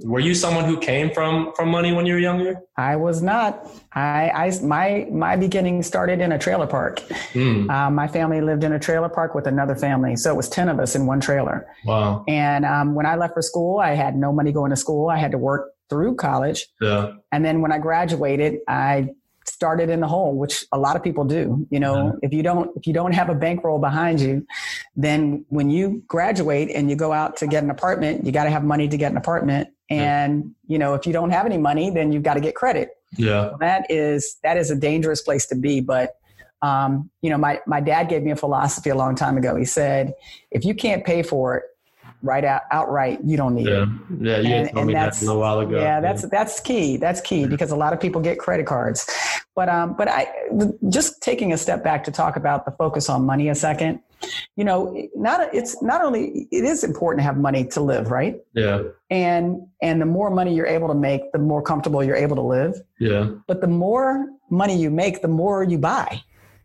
Were 0.03 0.20
you 0.20 0.34
someone 0.34 0.63
who 0.65 0.77
came 0.79 1.12
from, 1.12 1.51
from 1.56 1.70
money 1.70 1.91
when 1.91 2.06
you 2.06 2.13
were 2.13 2.20
younger? 2.20 2.62
I 2.77 2.96
was 2.96 3.22
not. 3.22 3.68
I, 3.94 4.29
I 4.29 4.60
my 4.63 5.08
my 5.12 5.36
beginning 5.36 5.84
started 5.84 6.22
in 6.22 6.32
a 6.32 6.39
trailer 6.39 6.68
park. 6.68 7.00
Hmm. 7.34 7.70
Um, 7.70 7.96
my 7.96 8.08
family 8.08 8.39
lived 8.39 8.63
in 8.63 8.72
a 8.72 8.79
trailer 8.79 9.10
park 9.10 9.36
with 9.36 9.46
another 9.46 9.75
family, 9.75 10.15
so 10.15 10.32
it 10.32 10.38
was 10.38 10.48
ten 10.48 10.70
of 10.70 10.79
us 10.79 10.96
in 10.96 11.06
one 11.06 11.20
trailer. 11.20 11.68
Wow. 11.86 12.24
And 12.27 12.65
um, 12.65 12.96
when 12.96 13.06
I 13.06 13.15
left 13.15 13.34
for 13.34 13.41
school, 13.41 13.79
I 13.79 13.96
had 13.96 14.15
no 14.15 14.32
money 14.32 14.51
going 14.51 14.70
to 14.70 14.77
school. 14.77 15.10
I 15.10 15.18
had 15.18 15.32
to 15.32 15.38
work 15.38 15.72
through 15.89 16.15
college, 16.15 16.68
Yeah. 16.79 17.13
and 17.32 17.44
then 17.44 17.62
when 17.62 17.72
I 17.72 17.79
graduated, 17.79 18.60
I 18.68 19.10
started 19.50 19.89
in 19.89 20.00
the 20.00 20.08
hole, 20.08 20.34
which 20.36 20.65
a 20.72 20.77
lot 20.77 20.96
of 20.96 21.03
people 21.03 21.24
do. 21.25 21.68
You 21.70 21.79
know, 21.79 21.96
Yeah. 22.06 22.12
if 22.27 22.34
you 22.34 22.44
don't 22.44 22.70
if 22.77 22.88
you 22.88 22.94
don't 22.94 23.13
have 23.13 23.29
a 23.29 23.36
bankroll 23.36 23.79
behind 23.79 24.22
you, 24.22 24.46
then 24.96 25.46
when 25.50 25.70
you 25.70 26.03
graduate 26.08 26.70
and 26.74 26.89
you 26.89 26.96
go 26.96 27.12
out 27.12 27.38
to 27.38 27.48
get 27.48 27.63
an 27.63 27.70
apartment, 27.70 28.25
you 28.25 28.32
got 28.32 28.46
to 28.46 28.50
have 28.50 28.63
money 28.63 28.88
to 28.88 28.98
get 28.98 29.12
an 29.12 29.18
apartment. 29.18 29.70
And 29.89 30.51
you 30.68 30.77
know, 30.77 30.94
if 30.94 31.06
you 31.08 31.13
don't 31.13 31.32
have 31.32 31.46
any 31.46 31.58
money, 31.58 31.89
then 31.89 32.12
you've 32.12 32.24
got 32.24 32.36
to 32.36 32.41
get 32.41 32.56
credit. 32.56 32.91
Yeah. 33.18 33.51
That 33.60 33.89
is 33.89 34.38
that 34.44 34.58
is 34.58 34.70
a 34.72 34.75
dangerous 34.75 35.22
place 35.22 35.46
to 35.48 35.56
be. 35.56 35.82
But 35.82 36.15
um, 36.62 37.10
you 37.22 37.29
know, 37.29 37.38
my 37.38 37.60
my 37.65 37.79
dad 37.82 38.10
gave 38.10 38.24
me 38.24 38.32
a 38.32 38.36
philosophy 38.36 38.89
a 38.89 38.96
long 38.96 39.15
time 39.15 39.38
ago. 39.38 39.56
He 39.56 39.65
said, 39.65 40.13
if 40.51 40.63
you 40.65 40.74
can't 40.75 41.03
pay 41.06 41.24
for 41.24 41.58
it 41.58 41.63
right 42.22 42.44
out 42.44 42.62
outright, 42.72 43.20
you 43.24 43.38
don't 43.38 43.56
need 43.56 43.68
it. 43.68 43.72
Yeah. 43.72 43.86
Yeah. 44.20 44.38
You 44.40 44.54
And- 44.56 44.68
told 44.70 44.78
and 44.80 44.88
me 44.88 44.94
that 44.94 45.00
that's- 45.14 45.28
a 45.28 45.38
while 45.38 45.60
ago. 45.60 45.80
Yeah, 45.80 46.00
that's 46.02 46.28
that's 46.30 46.60
key. 46.60 46.98
That's 46.98 47.22
key 47.22 47.48
because 47.48 47.72
a 47.72 47.76
lot 47.76 47.94
of 47.94 48.00
people 48.00 48.22
get 48.22 48.38
credit 48.40 48.66
cards. 48.66 49.10
But 49.56 49.70
um, 49.70 49.96
but 49.98 50.08
I 50.08 50.28
just 50.90 51.22
taking 51.22 51.54
a 51.54 51.58
step 51.58 51.84
back 51.84 52.04
to 52.06 52.12
talk 52.12 52.36
about 52.36 52.66
the 52.66 52.72
focus 52.72 53.10
on 53.10 53.26
money 53.26 53.50
a 53.50 53.56
second. 53.56 54.00
You 54.58 54.66
know, 54.66 54.96
not 55.16 55.54
it's 55.54 55.82
not 55.82 56.02
only 56.02 56.48
it 56.52 56.64
is 56.66 56.84
important 56.84 57.20
to 57.20 57.24
have 57.24 57.38
money 57.38 57.64
to 57.66 57.82
live, 57.82 58.12
right? 58.12 58.36
yeah. 58.54 58.84
And 59.10 59.62
and 59.82 60.02
the 60.02 60.06
more 60.06 60.30
money 60.30 60.54
you're 60.56 60.68
able 60.68 60.88
to 60.90 60.94
make, 60.94 61.32
the 61.32 61.40
more 61.40 61.62
comfortable 61.62 62.04
you're 62.04 62.18
able 62.18 62.36
to 62.36 62.42
live. 62.42 62.82
Yeah. 63.00 63.30
But 63.48 63.62
the 63.62 63.68
more 63.68 64.28
money 64.50 64.76
you 64.78 64.90
make, 64.90 65.22
the 65.22 65.28
more 65.30 65.64
you 65.64 65.78
buy. 65.78 66.22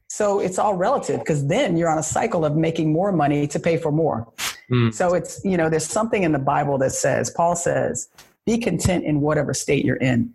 So 0.08 0.38
it's 0.40 0.58
all 0.58 0.74
relative 0.74 1.20
because 1.20 1.46
then 1.48 1.76
you're 1.76 1.88
on 1.88 1.98
a 1.98 2.02
cycle 2.02 2.44
of 2.44 2.56
making 2.56 2.92
more 2.92 3.10
money 3.12 3.46
to 3.48 3.58
pay 3.58 3.76
for 3.76 3.90
more. 3.90 4.28
Hmm. 4.68 4.90
So 4.90 5.14
it's, 5.14 5.44
you 5.44 5.56
know, 5.56 5.68
there's 5.68 5.86
something 5.86 6.22
in 6.22 6.32
the 6.32 6.38
Bible 6.38 6.78
that 6.78 6.92
says, 6.92 7.30
Paul 7.30 7.56
says, 7.56 8.08
be 8.46 8.58
content 8.58 9.04
in 9.04 9.20
whatever 9.20 9.54
state 9.54 9.84
you're 9.84 9.96
in. 9.96 10.32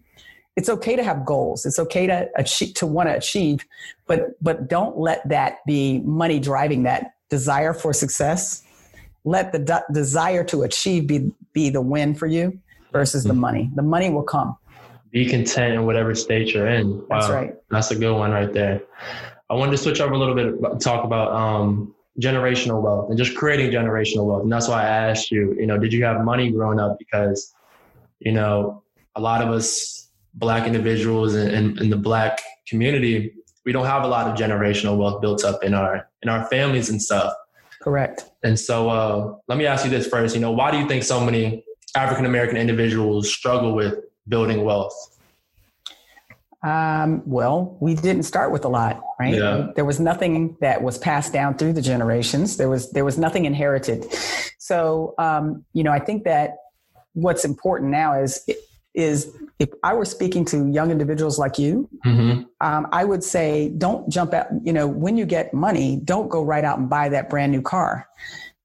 It's 0.56 0.70
okay 0.70 0.96
to 0.96 1.04
have 1.04 1.26
goals. 1.26 1.66
It's 1.66 1.80
okay 1.80 2.06
to 2.08 2.30
achieve, 2.36 2.74
to 2.76 2.88
want 2.88 3.10
to 3.10 3.16
achieve, 3.16 3.66
but, 4.08 4.42
but 4.42 4.68
don't 4.68 4.98
let 4.98 5.28
that 5.30 5.66
be 5.66 6.00
money 6.00 6.40
driving 6.40 6.84
that 6.84 7.14
desire 7.30 7.74
for 7.74 7.94
success. 7.94 8.64
Let 9.24 9.52
the 9.52 9.60
de- 9.60 9.86
desire 9.94 10.44
to 10.46 10.64
achieve 10.64 11.08
be, 11.08 11.32
be 11.54 11.70
the 11.70 11.82
win 11.82 12.14
for 12.16 12.28
you 12.28 12.60
versus 12.92 13.24
the 13.24 13.34
money. 13.34 13.70
The 13.76 13.84
money 13.84 14.10
will 14.10 14.24
come. 14.24 14.58
be 15.12 15.26
content 15.26 15.74
in 15.74 15.86
whatever 15.86 16.14
state 16.16 16.54
you're 16.54 16.68
in. 16.68 17.04
That's 17.10 17.30
right. 17.30 17.56
That's 17.70 17.92
a 17.92 17.96
good 17.96 18.16
one 18.16 18.32
right 18.32 18.52
there. 18.52 18.82
I 19.50 19.56
wanted 19.56 19.72
to 19.72 19.78
switch 19.78 20.02
over 20.02 20.14
a 20.14 20.18
little 20.18 20.36
bit, 20.36 20.80
talk 20.80 21.04
about 21.04 21.32
um, 21.32 21.96
generational 22.22 22.82
wealth 22.82 23.10
and 23.10 23.18
just 23.18 23.36
creating 23.36 23.72
generational 23.72 24.26
wealth. 24.26 24.44
And 24.44 24.52
that's 24.52 24.68
why 24.68 24.84
I 24.84 24.88
asked 24.88 25.32
you, 25.32 25.56
you 25.60 25.68
know, 25.68 25.78
did 25.78 25.94
you 25.94 26.04
have 26.04 26.24
money 26.24 26.52
growing 26.52 26.80
up? 26.80 26.98
Because, 26.98 27.54
you 28.20 28.32
know, 28.32 28.84
a 29.16 29.22
lot 29.22 29.42
of 29.42 29.50
us 29.50 30.10
black 30.34 30.68
individuals 30.68 31.36
in, 31.36 31.50
in, 31.50 31.78
in 31.80 31.90
the 31.90 31.98
black 31.98 32.40
community, 32.68 33.34
we 33.66 33.72
don't 33.72 33.86
have 33.86 34.04
a 34.04 34.08
lot 34.08 34.28
of 34.28 34.38
generational 34.38 34.98
wealth 34.98 35.22
built 35.22 35.44
up 35.44 35.64
in 35.64 35.74
our 35.74 36.08
in 36.22 36.30
our 36.30 36.46
families 36.46 36.90
and 36.90 37.02
stuff. 37.02 37.34
Correct. 37.82 38.30
And 38.44 38.60
so 38.60 38.90
uh, 38.90 39.36
let 39.48 39.58
me 39.58 39.66
ask 39.66 39.86
you 39.86 39.92
this 39.92 40.08
first. 40.08 40.36
You 40.36 40.42
know, 40.42 40.52
why 40.52 40.72
do 40.72 40.78
you 40.78 40.88
think 40.88 41.04
so 41.04 41.24
many 41.24 41.64
African 41.96 42.26
American 42.26 42.58
individuals 42.58 43.32
struggle 43.32 43.74
with 43.74 43.96
building 44.28 44.64
wealth? 44.64 44.94
Um, 46.62 47.24
well, 47.26 47.78
we 47.80 47.96
didn't 47.96 48.24
start 48.24 48.52
with 48.52 48.66
a 48.66 48.68
lot, 48.68 49.02
right? 49.20 49.34
Yeah. 49.34 49.70
There 49.76 49.86
was 49.86 50.00
nothing 50.00 50.58
that 50.60 50.82
was 50.82 50.98
passed 50.98 51.32
down 51.32 51.58
through 51.58 51.74
the 51.74 51.82
generations. 51.82 52.58
There 52.58 52.70
was 52.70 52.92
there 52.92 53.06
was 53.06 53.18
nothing 53.18 53.46
inherited. 53.46 54.06
So, 54.58 55.14
um, 55.18 55.64
you 55.74 55.84
know, 55.84 55.92
I 55.92 56.00
think 56.00 56.26
that 56.26 56.58
what's 57.14 57.46
important 57.46 57.92
now 57.92 58.14
is 58.22 58.46
is 58.94 59.32
if 59.60 59.70
I 59.84 59.94
were 59.94 60.04
speaking 60.06 60.44
to 60.46 60.68
young 60.70 60.92
individuals 60.92 61.40
like 61.40 61.58
you, 61.58 61.88
Mm-hmm. 62.06 62.44
um, 62.60 62.88
I 62.92 63.06
would 63.06 63.24
say 63.24 63.70
don't 63.78 64.10
jump 64.10 64.34
out. 64.34 64.48
You 64.64 64.74
know, 64.74 64.88
when 64.88 65.16
you 65.16 65.26
get 65.26 65.54
money, 65.54 66.02
don't 66.04 66.28
go 66.28 66.44
right 66.44 66.64
out 66.64 66.78
and 66.80 66.90
buy 66.90 67.08
that 67.10 67.30
brand 67.30 67.52
new 67.52 67.62
car. 67.62 68.08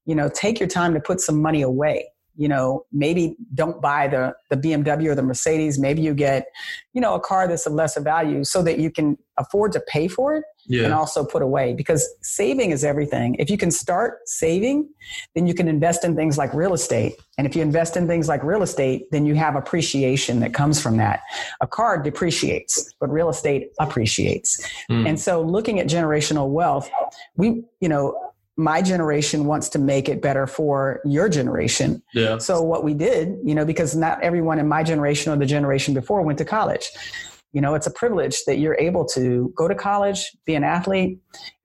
You 0.05 0.15
know, 0.15 0.29
take 0.29 0.59
your 0.59 0.67
time 0.69 0.93
to 0.93 0.99
put 0.99 1.21
some 1.21 1.41
money 1.41 1.61
away 1.61 2.07
you 2.35 2.47
know, 2.47 2.85
maybe 2.91 3.35
don't 3.53 3.81
buy 3.81 4.07
the, 4.07 4.33
the 4.49 4.57
BMW 4.57 5.07
or 5.07 5.15
the 5.15 5.23
Mercedes. 5.23 5.79
Maybe 5.79 6.01
you 6.01 6.13
get, 6.13 6.47
you 6.93 7.01
know, 7.01 7.13
a 7.15 7.19
car 7.19 7.47
that's 7.47 7.65
of 7.65 7.73
lesser 7.73 8.01
value 8.01 8.43
so 8.43 8.61
that 8.63 8.79
you 8.79 8.91
can 8.91 9.17
afford 9.37 9.71
to 9.73 9.81
pay 9.81 10.07
for 10.07 10.35
it 10.37 10.43
yeah. 10.67 10.83
and 10.83 10.93
also 10.93 11.25
put 11.25 11.41
away 11.41 11.73
because 11.73 12.07
saving 12.21 12.71
is 12.71 12.83
everything. 12.83 13.35
If 13.35 13.49
you 13.49 13.57
can 13.57 13.71
start 13.71 14.19
saving, 14.25 14.89
then 15.33 15.47
you 15.47 15.53
can 15.53 15.67
invest 15.67 16.03
in 16.03 16.15
things 16.15 16.37
like 16.37 16.53
real 16.53 16.73
estate. 16.73 17.15
And 17.37 17.45
if 17.45 17.55
you 17.55 17.61
invest 17.61 17.97
in 17.97 18.07
things 18.07 18.27
like 18.27 18.43
real 18.43 18.63
estate, 18.63 19.07
then 19.11 19.25
you 19.25 19.35
have 19.35 19.55
appreciation 19.55 20.39
that 20.39 20.53
comes 20.53 20.81
from 20.81 20.97
that. 20.97 21.21
A 21.61 21.67
car 21.67 22.01
depreciates, 22.01 22.93
but 22.99 23.09
real 23.09 23.29
estate 23.29 23.69
appreciates. 23.79 24.61
Mm. 24.89 25.09
And 25.09 25.19
so 25.19 25.41
looking 25.41 25.79
at 25.79 25.87
generational 25.87 26.49
wealth, 26.49 26.89
we, 27.35 27.63
you 27.79 27.89
know, 27.89 28.17
my 28.57 28.81
generation 28.81 29.45
wants 29.45 29.69
to 29.69 29.79
make 29.79 30.07
it 30.07 30.21
better 30.21 30.47
for 30.47 31.01
your 31.03 31.27
generation. 31.27 32.01
Yeah. 32.13 32.37
So 32.37 32.61
what 32.61 32.83
we 32.83 32.93
did, 32.93 33.37
you 33.43 33.53
know, 33.53 33.65
because 33.65 33.95
not 33.95 34.21
everyone 34.23 34.59
in 34.59 34.67
my 34.67 34.81
generation 34.81 35.33
or 35.33 35.35
the 35.35 35.45
generation 35.45 35.93
before 35.93 36.21
went 36.21 36.37
to 36.37 36.45
college 36.45 36.89
you 37.55 37.61
know 37.61 37.73
it's 37.73 37.87
a 37.87 37.91
privilege 37.91 38.43
that 38.45 38.59
you're 38.59 38.75
able 38.75 39.05
to 39.05 39.51
go 39.55 39.67
to 39.67 39.73
college 39.73 40.31
be 40.45 40.53
an 40.53 40.63
athlete 40.63 41.17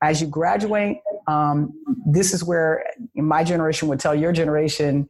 as 0.03 0.23
you 0.23 0.27
graduate 0.27 0.99
um, 1.27 1.73
this 2.07 2.33
is 2.33 2.43
where 2.43 2.85
my 3.15 3.45
generation 3.45 3.89
would 3.89 4.01
tell 4.01 4.15
your 4.15 4.33
generation 4.33 5.07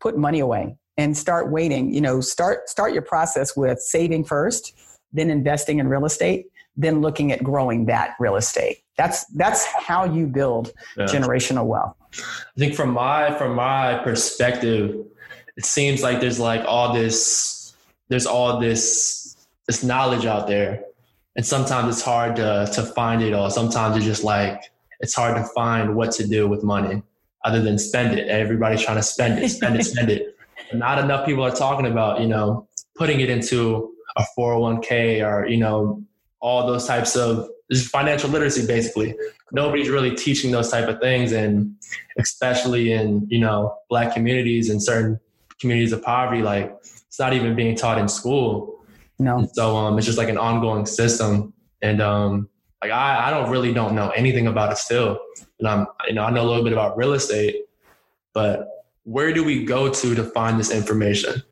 put 0.00 0.18
money 0.18 0.40
away 0.40 0.76
and 0.98 1.16
start 1.16 1.50
waiting 1.50 1.94
you 1.94 2.00
know 2.00 2.20
start 2.20 2.68
start 2.68 2.92
your 2.92 3.02
process 3.02 3.56
with 3.56 3.78
saving 3.78 4.24
first 4.24 4.74
then 5.12 5.30
investing 5.30 5.78
in 5.78 5.86
real 5.88 6.04
estate 6.04 6.46
then 6.76 7.00
looking 7.00 7.32
at 7.32 7.42
growing 7.42 7.86
that 7.86 8.14
real 8.18 8.36
estate 8.36 8.78
that's 8.96 9.24
that's 9.34 9.64
how 9.64 10.04
you 10.04 10.26
build 10.26 10.72
yeah. 10.96 11.04
generational 11.06 11.66
wealth 11.66 11.96
i 12.20 12.58
think 12.58 12.74
from 12.74 12.90
my 12.90 13.36
from 13.38 13.54
my 13.54 13.98
perspective 14.04 15.04
it 15.56 15.64
seems 15.64 16.02
like 16.02 16.20
there's 16.20 16.40
like 16.40 16.64
all 16.66 16.92
this 16.92 17.74
there's 18.08 18.26
all 18.26 18.60
this 18.60 19.36
this 19.66 19.82
knowledge 19.82 20.26
out 20.26 20.46
there. 20.46 20.84
And 21.36 21.44
sometimes 21.44 21.96
it's 21.96 22.04
hard 22.04 22.36
to 22.36 22.68
to 22.72 22.82
find 22.82 23.22
it 23.22 23.32
all. 23.32 23.50
Sometimes 23.50 23.96
it's 23.96 24.04
just 24.04 24.24
like 24.24 24.60
it's 25.00 25.14
hard 25.14 25.36
to 25.36 25.44
find 25.54 25.96
what 25.96 26.12
to 26.12 26.26
do 26.26 26.48
with 26.48 26.62
money 26.62 27.02
other 27.44 27.60
than 27.60 27.78
spend 27.78 28.18
it. 28.18 28.28
Everybody's 28.28 28.82
trying 28.82 28.96
to 28.96 29.02
spend 29.02 29.42
it, 29.42 29.48
spend 29.48 29.76
it, 29.76 29.84
spend 29.84 30.10
it. 30.10 30.30
But 30.70 30.78
not 30.78 30.98
enough 30.98 31.26
people 31.26 31.44
are 31.44 31.54
talking 31.54 31.84
about, 31.84 32.20
you 32.20 32.28
know, 32.28 32.68
putting 32.96 33.20
it 33.20 33.28
into 33.28 33.92
a 34.16 34.24
401k 34.38 35.22
or, 35.22 35.46
you 35.46 35.58
know, 35.58 36.02
all 36.44 36.66
those 36.66 36.86
types 36.86 37.16
of 37.16 37.48
financial 37.90 38.28
literacy 38.28 38.66
basically. 38.66 39.16
Nobody's 39.50 39.88
really 39.88 40.14
teaching 40.14 40.50
those 40.50 40.70
type 40.70 40.86
of 40.88 41.00
things 41.00 41.32
and 41.32 41.74
especially 42.18 42.92
in, 42.92 43.26
you 43.30 43.40
know, 43.40 43.74
black 43.88 44.12
communities 44.12 44.68
and 44.68 44.82
certain 44.82 45.18
communities 45.58 45.92
of 45.92 46.02
poverty, 46.02 46.42
like 46.42 46.76
it's 46.82 47.18
not 47.18 47.32
even 47.32 47.56
being 47.56 47.74
taught 47.74 47.96
in 47.96 48.08
school. 48.08 48.84
No. 49.18 49.48
So 49.54 49.74
um, 49.74 49.96
it's 49.96 50.06
just 50.06 50.18
like 50.18 50.28
an 50.28 50.36
ongoing 50.36 50.84
system, 50.84 51.54
and 51.80 52.02
um, 52.02 52.48
like 52.82 52.90
I, 52.90 53.28
I 53.28 53.30
don't 53.30 53.48
really 53.48 53.72
don't 53.72 53.94
know 53.94 54.10
anything 54.10 54.46
about 54.48 54.72
it 54.72 54.78
still. 54.78 55.18
And 55.60 55.68
I'm, 55.68 55.86
you 56.08 56.14
know, 56.14 56.24
I 56.24 56.30
know 56.30 56.42
a 56.42 56.48
little 56.48 56.64
bit 56.64 56.72
about 56.72 56.98
real 56.98 57.14
estate, 57.14 57.62
but 58.34 58.68
where 59.04 59.32
do 59.32 59.44
we 59.44 59.64
go 59.64 59.88
to 59.88 60.14
to 60.14 60.24
find 60.24 60.58
this 60.58 60.70
information? 60.70 61.42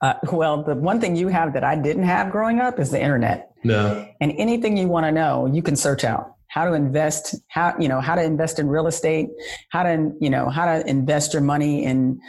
Uh, 0.00 0.14
well, 0.32 0.62
the 0.62 0.74
one 0.74 1.00
thing 1.00 1.16
you 1.16 1.28
have 1.28 1.52
that 1.54 1.64
I 1.64 1.76
didn't 1.76 2.04
have 2.04 2.30
growing 2.30 2.60
up 2.60 2.78
is 2.78 2.90
the 2.90 3.00
internet. 3.00 3.52
Yeah. 3.64 4.06
And 4.20 4.32
anything 4.38 4.76
you 4.76 4.88
want 4.88 5.06
to 5.06 5.12
know, 5.12 5.46
you 5.46 5.62
can 5.62 5.76
search 5.76 6.04
out 6.04 6.36
how 6.46 6.64
to 6.64 6.72
invest, 6.72 7.34
how 7.48 7.74
you 7.78 7.88
know 7.88 8.00
how 8.00 8.14
to 8.14 8.22
invest 8.22 8.58
in 8.58 8.68
real 8.68 8.86
estate, 8.86 9.28
how 9.70 9.82
to 9.82 10.12
you 10.20 10.30
know 10.30 10.48
how 10.48 10.66
to 10.66 10.88
invest 10.88 11.32
your 11.32 11.42
money 11.42 11.84
in 11.84 12.20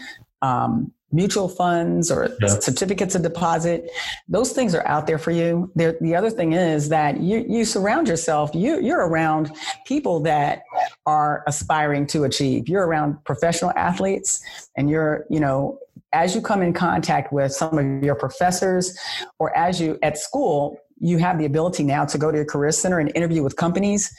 um, 0.41 0.91
mutual 1.11 1.49
funds 1.49 2.11
or 2.11 2.29
yeah. 2.41 2.47
certificates 2.47 3.15
of 3.15 3.23
deposit 3.23 3.89
those 4.27 4.51
things 4.51 4.75
are 4.75 4.85
out 4.85 5.07
there 5.07 5.17
for 5.17 5.31
you 5.31 5.71
there, 5.75 5.95
the 6.01 6.15
other 6.15 6.29
thing 6.29 6.53
is 6.53 6.89
that 6.89 7.19
you, 7.19 7.43
you 7.49 7.65
surround 7.65 8.07
yourself 8.07 8.51
you, 8.53 8.79
you're 8.79 9.07
around 9.07 9.51
people 9.85 10.19
that 10.19 10.61
are 11.07 11.43
aspiring 11.47 12.05
to 12.05 12.25
achieve 12.25 12.69
you're 12.69 12.85
around 12.85 13.17
professional 13.25 13.71
athletes 13.75 14.39
and 14.77 14.89
you're 14.89 15.25
you 15.29 15.39
know 15.39 15.79
as 16.13 16.35
you 16.35 16.41
come 16.41 16.61
in 16.61 16.73
contact 16.73 17.31
with 17.31 17.51
some 17.51 17.77
of 17.77 18.03
your 18.03 18.15
professors 18.15 18.97
or 19.37 19.55
as 19.55 19.79
you 19.79 19.97
at 20.01 20.17
school 20.17 20.77
you 21.01 21.17
have 21.17 21.37
the 21.37 21.45
ability 21.45 21.83
now 21.83 22.03
to 22.03 22.17
go 22.17 22.29
to 22.29 22.37
your 22.37 22.45
career 22.45 22.71
center 22.71 22.99
and 22.99 23.09
interview 23.15 23.41
with 23.41 23.55
companies. 23.55 24.13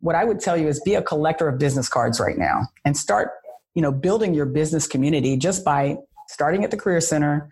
What 0.00 0.14
i 0.14 0.24
would 0.24 0.40
tell 0.40 0.56
you 0.56 0.68
is 0.68 0.80
be 0.80 0.94
a 0.94 1.02
collector 1.02 1.48
of 1.48 1.58
business 1.58 1.88
cards 1.88 2.18
right 2.20 2.38
now 2.38 2.62
and 2.84 2.96
start 2.96 3.30
you 3.74 3.82
know 3.82 3.92
building 3.92 4.34
your 4.34 4.46
business 4.46 4.86
community 4.86 5.36
just 5.36 5.64
by 5.64 5.96
starting 6.28 6.64
at 6.64 6.70
the 6.70 6.76
career 6.76 7.00
center 7.00 7.50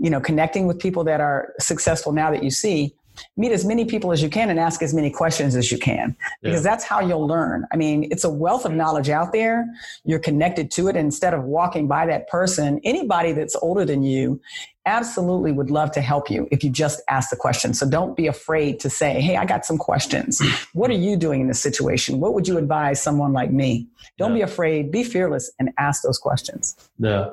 you 0.00 0.10
know 0.10 0.20
connecting 0.20 0.66
with 0.66 0.78
people 0.78 1.04
that 1.04 1.20
are 1.20 1.54
successful 1.58 2.12
now 2.12 2.30
that 2.30 2.42
you 2.42 2.50
see 2.50 2.94
meet 3.36 3.52
as 3.52 3.64
many 3.64 3.84
people 3.84 4.12
as 4.12 4.22
you 4.22 4.28
can 4.28 4.50
and 4.50 4.58
ask 4.58 4.82
as 4.82 4.94
many 4.94 5.10
questions 5.10 5.54
as 5.54 5.70
you 5.70 5.78
can 5.78 6.16
because 6.42 6.64
yeah. 6.64 6.70
that's 6.70 6.84
how 6.84 7.00
you'll 7.00 7.26
learn 7.26 7.66
i 7.72 7.76
mean 7.76 8.08
it's 8.10 8.24
a 8.24 8.30
wealth 8.30 8.64
of 8.64 8.72
knowledge 8.72 9.08
out 9.08 9.32
there 9.32 9.66
you're 10.04 10.18
connected 10.18 10.70
to 10.70 10.88
it 10.88 10.96
instead 10.96 11.34
of 11.34 11.44
walking 11.44 11.86
by 11.86 12.06
that 12.06 12.28
person 12.28 12.80
anybody 12.84 13.32
that's 13.32 13.56
older 13.56 13.84
than 13.84 14.02
you 14.02 14.40
absolutely 14.86 15.52
would 15.52 15.70
love 15.70 15.90
to 15.90 16.00
help 16.00 16.30
you 16.30 16.48
if 16.50 16.64
you 16.64 16.70
just 16.70 17.02
ask 17.08 17.30
the 17.30 17.36
question 17.36 17.74
so 17.74 17.88
don't 17.88 18.16
be 18.16 18.26
afraid 18.26 18.80
to 18.80 18.88
say 18.88 19.20
hey 19.20 19.36
i 19.36 19.44
got 19.44 19.64
some 19.66 19.76
questions 19.76 20.40
what 20.72 20.90
are 20.90 20.94
you 20.94 21.16
doing 21.16 21.40
in 21.40 21.48
this 21.48 21.60
situation 21.60 22.20
what 22.20 22.34
would 22.34 22.48
you 22.48 22.56
advise 22.56 23.00
someone 23.02 23.32
like 23.32 23.50
me 23.50 23.86
don't 24.16 24.30
yeah. 24.30 24.36
be 24.36 24.42
afraid 24.42 24.90
be 24.90 25.04
fearless 25.04 25.50
and 25.58 25.70
ask 25.78 26.02
those 26.02 26.18
questions 26.18 26.76
yeah 26.98 27.30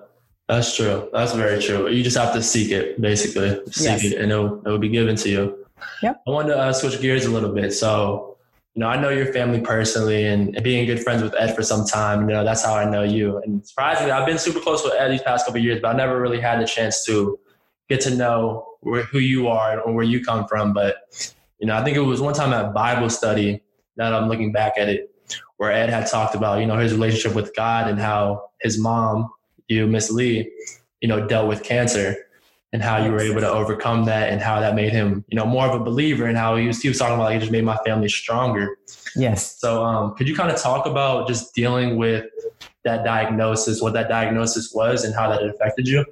that's 0.48 0.76
true. 0.76 1.10
That's 1.12 1.34
very 1.34 1.62
true. 1.62 1.90
You 1.90 2.04
just 2.04 2.18
have 2.18 2.34
to 2.34 2.44
seek 2.44 2.72
it, 2.72 3.02
basically. 3.02 3.60
Seek 3.72 3.86
yes. 3.86 4.04
it, 4.04 4.14
and 4.14 4.32
it'll, 4.32 4.62
it'll 4.66 4.78
be 4.78 4.90
given 4.90 5.16
to 5.18 5.30
you. 5.30 5.65
Yep. 6.02 6.24
I 6.28 6.30
want 6.30 6.48
to 6.48 6.58
uh, 6.58 6.74
switch 6.74 7.02
gears 7.02 7.26
a 7.26 7.32
little 7.32 7.52
bit. 7.52 7.72
So, 7.74 8.38
you 8.74 8.82
know, 8.82 8.88
I 8.88 9.00
know 9.00 9.10
your 9.10 9.32
family 9.32 9.62
personally, 9.62 10.26
and 10.26 10.62
being 10.64 10.86
good 10.86 11.02
friends 11.02 11.24
with 11.24 11.34
Ed 11.36 11.56
for 11.56 11.64
some 11.64 11.86
time. 11.86 12.30
You 12.30 12.36
know, 12.36 12.44
that's 12.44 12.64
how 12.64 12.76
I 12.76 12.90
know 12.90 13.04
you. 13.04 13.38
And 13.40 13.66
surprisingly, 13.66 14.12
I've 14.12 14.26
been 14.26 14.38
super 14.38 14.60
close 14.60 14.84
with 14.84 14.94
Ed 14.94 15.10
these 15.10 15.22
past 15.22 15.46
couple 15.46 15.62
years, 15.62 15.80
but 15.82 15.94
I 15.94 15.98
never 15.98 16.20
really 16.22 16.42
had 16.42 16.62
the 16.62 16.66
chance 16.66 17.06
to 17.06 17.40
get 17.88 18.02
to 18.02 18.16
know 18.16 18.66
where, 18.82 19.04
who 19.04 19.20
you 19.20 19.48
are 19.48 19.86
and 19.86 19.96
where 19.96 20.04
you 20.04 20.24
come 20.24 20.48
from. 20.48 20.74
But 20.74 20.98
you 21.60 21.68
know, 21.68 21.76
I 21.76 21.84
think 21.84 21.96
it 21.96 22.02
was 22.02 22.22
one 22.22 22.34
time 22.34 22.54
at 22.54 22.74
Bible 22.74 23.10
study. 23.10 23.62
Now 23.98 24.10
that 24.10 24.22
I'm 24.22 24.28
looking 24.28 24.52
back 24.52 24.74
at 24.78 24.90
it, 24.90 25.10
where 25.58 25.72
Ed 25.72 25.90
had 25.90 26.08
talked 26.08 26.36
about 26.36 26.60
you 26.60 26.66
know 26.66 26.78
his 26.78 26.92
relationship 26.92 27.34
with 27.34 27.56
God 27.56 27.88
and 27.90 28.00
how 28.00 28.50
his 28.62 28.78
mom 28.78 29.30
you, 29.68 29.88
Miss 29.88 30.12
Lee, 30.12 30.52
you 31.02 31.08
know, 31.08 31.28
dealt 31.28 31.48
with 31.48 31.64
cancer 31.64 32.16
and 32.76 32.84
how 32.84 32.98
you 32.98 33.10
were 33.10 33.22
able 33.22 33.40
to 33.40 33.50
overcome 33.50 34.04
that 34.04 34.34
and 34.34 34.42
how 34.42 34.60
that 34.60 34.76
made 34.76 34.92
him, 34.92 35.24
you 35.30 35.38
know, 35.38 35.46
more 35.46 35.66
of 35.66 35.80
a 35.80 35.82
believer 35.82 36.26
and 36.26 36.38
how 36.38 36.58
he 36.58 36.68
was, 36.68 36.82
he 36.82 36.90
was 36.90 37.00
talking 37.00 37.16
about 37.16 37.24
like 37.24 37.38
it 37.38 37.40
just 37.40 37.52
made 37.54 37.64
my 37.64 37.78
family 37.86 38.10
stronger. 38.10 38.78
Yes. 39.16 39.58
So 39.62 39.86
um, 39.86 40.14
could 40.16 40.28
you 40.28 40.36
kind 40.36 40.52
of 40.52 40.62
talk 40.62 40.86
about 40.86 41.26
just 41.26 41.56
dealing 41.56 41.96
with 41.96 42.26
that 42.84 43.06
diagnosis, 43.06 43.82
what 43.82 43.94
that 43.94 44.10
diagnosis 44.10 44.74
was 44.76 45.06
and 45.06 45.16
how 45.16 45.30
that 45.30 45.42
affected 45.42 45.88
you? 45.88 46.04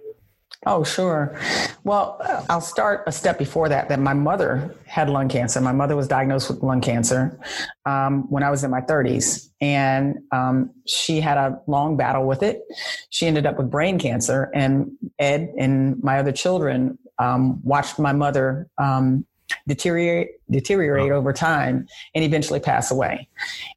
Oh, 0.65 0.84
sure. 0.84 1.38
Well, 1.84 2.17
I'll 2.49 2.62
start 2.62 3.04
a 3.06 3.12
step 3.12 3.38
before 3.38 3.67
that. 3.69 3.89
That 3.89 3.99
my 3.99 4.13
mother 4.13 4.73
had 4.86 5.10
lung 5.10 5.28
cancer. 5.28 5.60
My 5.60 5.71
mother 5.71 5.95
was 5.95 6.08
diagnosed 6.08 6.49
with 6.49 6.63
lung 6.63 6.82
cancer 6.82 7.38
um, 7.86 8.30
when 8.30 8.43
I 8.43 8.49
was 8.49 8.63
in 8.63 8.71
my 8.71 8.82
30s, 8.82 9.49
and 9.60 10.19
um, 10.32 10.71
she 10.86 11.19
had 11.19 11.38
a 11.38 11.62
long 11.67 11.97
battle 11.97 12.26
with 12.26 12.43
it. 12.43 12.62
She 13.10 13.28
ended 13.28 13.45
up 13.45 13.58
with 13.58 13.69
brain 13.69 13.99
cancer, 13.99 14.49
and 14.54 14.91
Ed 15.19 15.54
and 15.58 16.02
my 16.02 16.19
other 16.19 16.32
children 16.32 16.97
um, 17.19 17.62
watched 17.63 17.99
my 17.99 18.13
mother 18.13 18.69
um, 18.78 19.26
deteriorate 19.67 20.30
deteriorate 20.49 21.12
oh. 21.12 21.15
over 21.15 21.34
time 21.34 21.88
and 22.15 22.23
eventually 22.23 22.60
pass 22.60 22.91
away. 22.91 23.28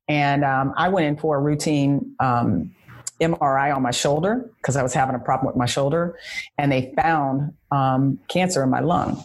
And 0.09 0.45
um, 0.45 0.73
I 0.77 0.89
went 0.89 1.07
in 1.07 1.17
for 1.17 1.37
a 1.37 1.41
routine 1.41 2.15
um, 2.21 2.75
MRI 3.21 3.75
on 3.75 3.83
my 3.83 3.91
shoulder 3.91 4.51
because 4.57 4.77
I 4.77 4.83
was 4.83 4.93
having 4.93 5.15
a 5.15 5.19
problem 5.19 5.47
with 5.47 5.57
my 5.57 5.67
shoulder, 5.67 6.19
and 6.59 6.71
they 6.71 6.93
found 6.97 7.53
um, 7.71 8.19
cancer 8.29 8.63
in 8.63 8.71
my 8.71 8.81
lung. 8.81 9.23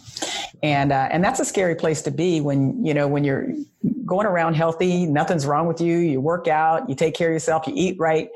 And 0.63 0.91
uh, 0.91 1.09
and 1.11 1.23
that's 1.23 1.39
a 1.39 1.45
scary 1.45 1.75
place 1.75 2.01
to 2.03 2.11
be 2.11 2.41
when 2.41 2.85
you 2.85 2.93
know 2.93 3.07
when 3.07 3.23
you're 3.23 3.47
going 4.05 4.27
around 4.27 4.55
healthy, 4.55 5.05
nothing's 5.05 5.45
wrong 5.45 5.67
with 5.67 5.81
you. 5.81 5.97
You 5.97 6.21
work 6.21 6.47
out, 6.47 6.89
you 6.89 6.95
take 6.95 7.15
care 7.15 7.29
of 7.29 7.33
yourself, 7.33 7.67
you 7.67 7.73
eat 7.75 7.97
right, 7.99 8.29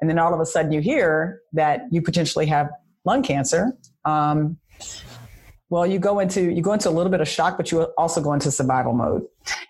and 0.00 0.08
then 0.08 0.18
all 0.18 0.32
of 0.32 0.40
a 0.40 0.46
sudden 0.46 0.72
you 0.72 0.80
hear 0.80 1.40
that 1.52 1.82
you 1.90 2.02
potentially 2.02 2.46
have 2.46 2.70
lung 3.04 3.22
cancer. 3.22 3.76
Um, 4.04 4.58
well 5.72 5.86
you 5.86 5.98
go 5.98 6.18
into 6.18 6.52
you 6.52 6.60
go 6.60 6.74
into 6.74 6.88
a 6.90 6.94
little 6.98 7.10
bit 7.10 7.22
of 7.22 7.26
shock 7.26 7.56
but 7.56 7.72
you 7.72 7.82
also 7.96 8.20
go 8.20 8.34
into 8.34 8.50
survival 8.50 8.92
mode 8.92 9.22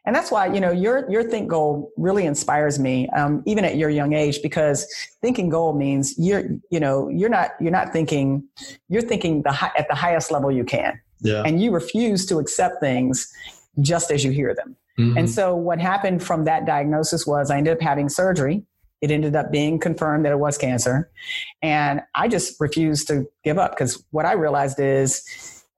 and 0.04 0.14
that's 0.14 0.32
why 0.32 0.52
you 0.52 0.60
know 0.60 0.72
your 0.72 1.08
your 1.08 1.22
think 1.22 1.48
gold 1.48 1.88
really 1.96 2.26
inspires 2.26 2.78
me 2.78 3.08
um, 3.10 3.40
even 3.46 3.64
at 3.64 3.76
your 3.76 3.88
young 3.88 4.12
age 4.12 4.42
because 4.42 4.84
thinking 5.22 5.48
gold 5.48 5.78
means 5.78 6.14
you're 6.18 6.42
you 6.70 6.80
know 6.80 7.08
you're 7.08 7.30
not 7.30 7.52
you're 7.60 7.70
not 7.70 7.92
thinking 7.92 8.42
you're 8.88 9.00
thinking 9.00 9.42
the 9.42 9.52
high, 9.52 9.70
at 9.78 9.86
the 9.88 9.94
highest 9.94 10.32
level 10.32 10.50
you 10.50 10.64
can 10.64 11.00
yeah. 11.20 11.42
and 11.46 11.62
you 11.62 11.70
refuse 11.70 12.26
to 12.26 12.38
accept 12.38 12.80
things 12.80 13.32
just 13.80 14.10
as 14.10 14.24
you 14.24 14.32
hear 14.32 14.54
them 14.56 14.76
mm-hmm. 14.98 15.16
and 15.16 15.30
so 15.30 15.54
what 15.54 15.78
happened 15.80 16.20
from 16.20 16.44
that 16.44 16.66
diagnosis 16.66 17.26
was 17.26 17.48
i 17.48 17.56
ended 17.56 17.72
up 17.72 17.80
having 17.80 18.08
surgery 18.08 18.64
It 19.02 19.10
ended 19.10 19.34
up 19.34 19.50
being 19.50 19.80
confirmed 19.80 20.24
that 20.24 20.32
it 20.32 20.38
was 20.38 20.56
cancer. 20.56 21.10
And 21.60 22.02
I 22.14 22.28
just 22.28 22.60
refused 22.60 23.08
to 23.08 23.26
give 23.42 23.58
up 23.58 23.72
because 23.72 24.04
what 24.12 24.26
I 24.26 24.34
realized 24.34 24.78
is, 24.78 25.24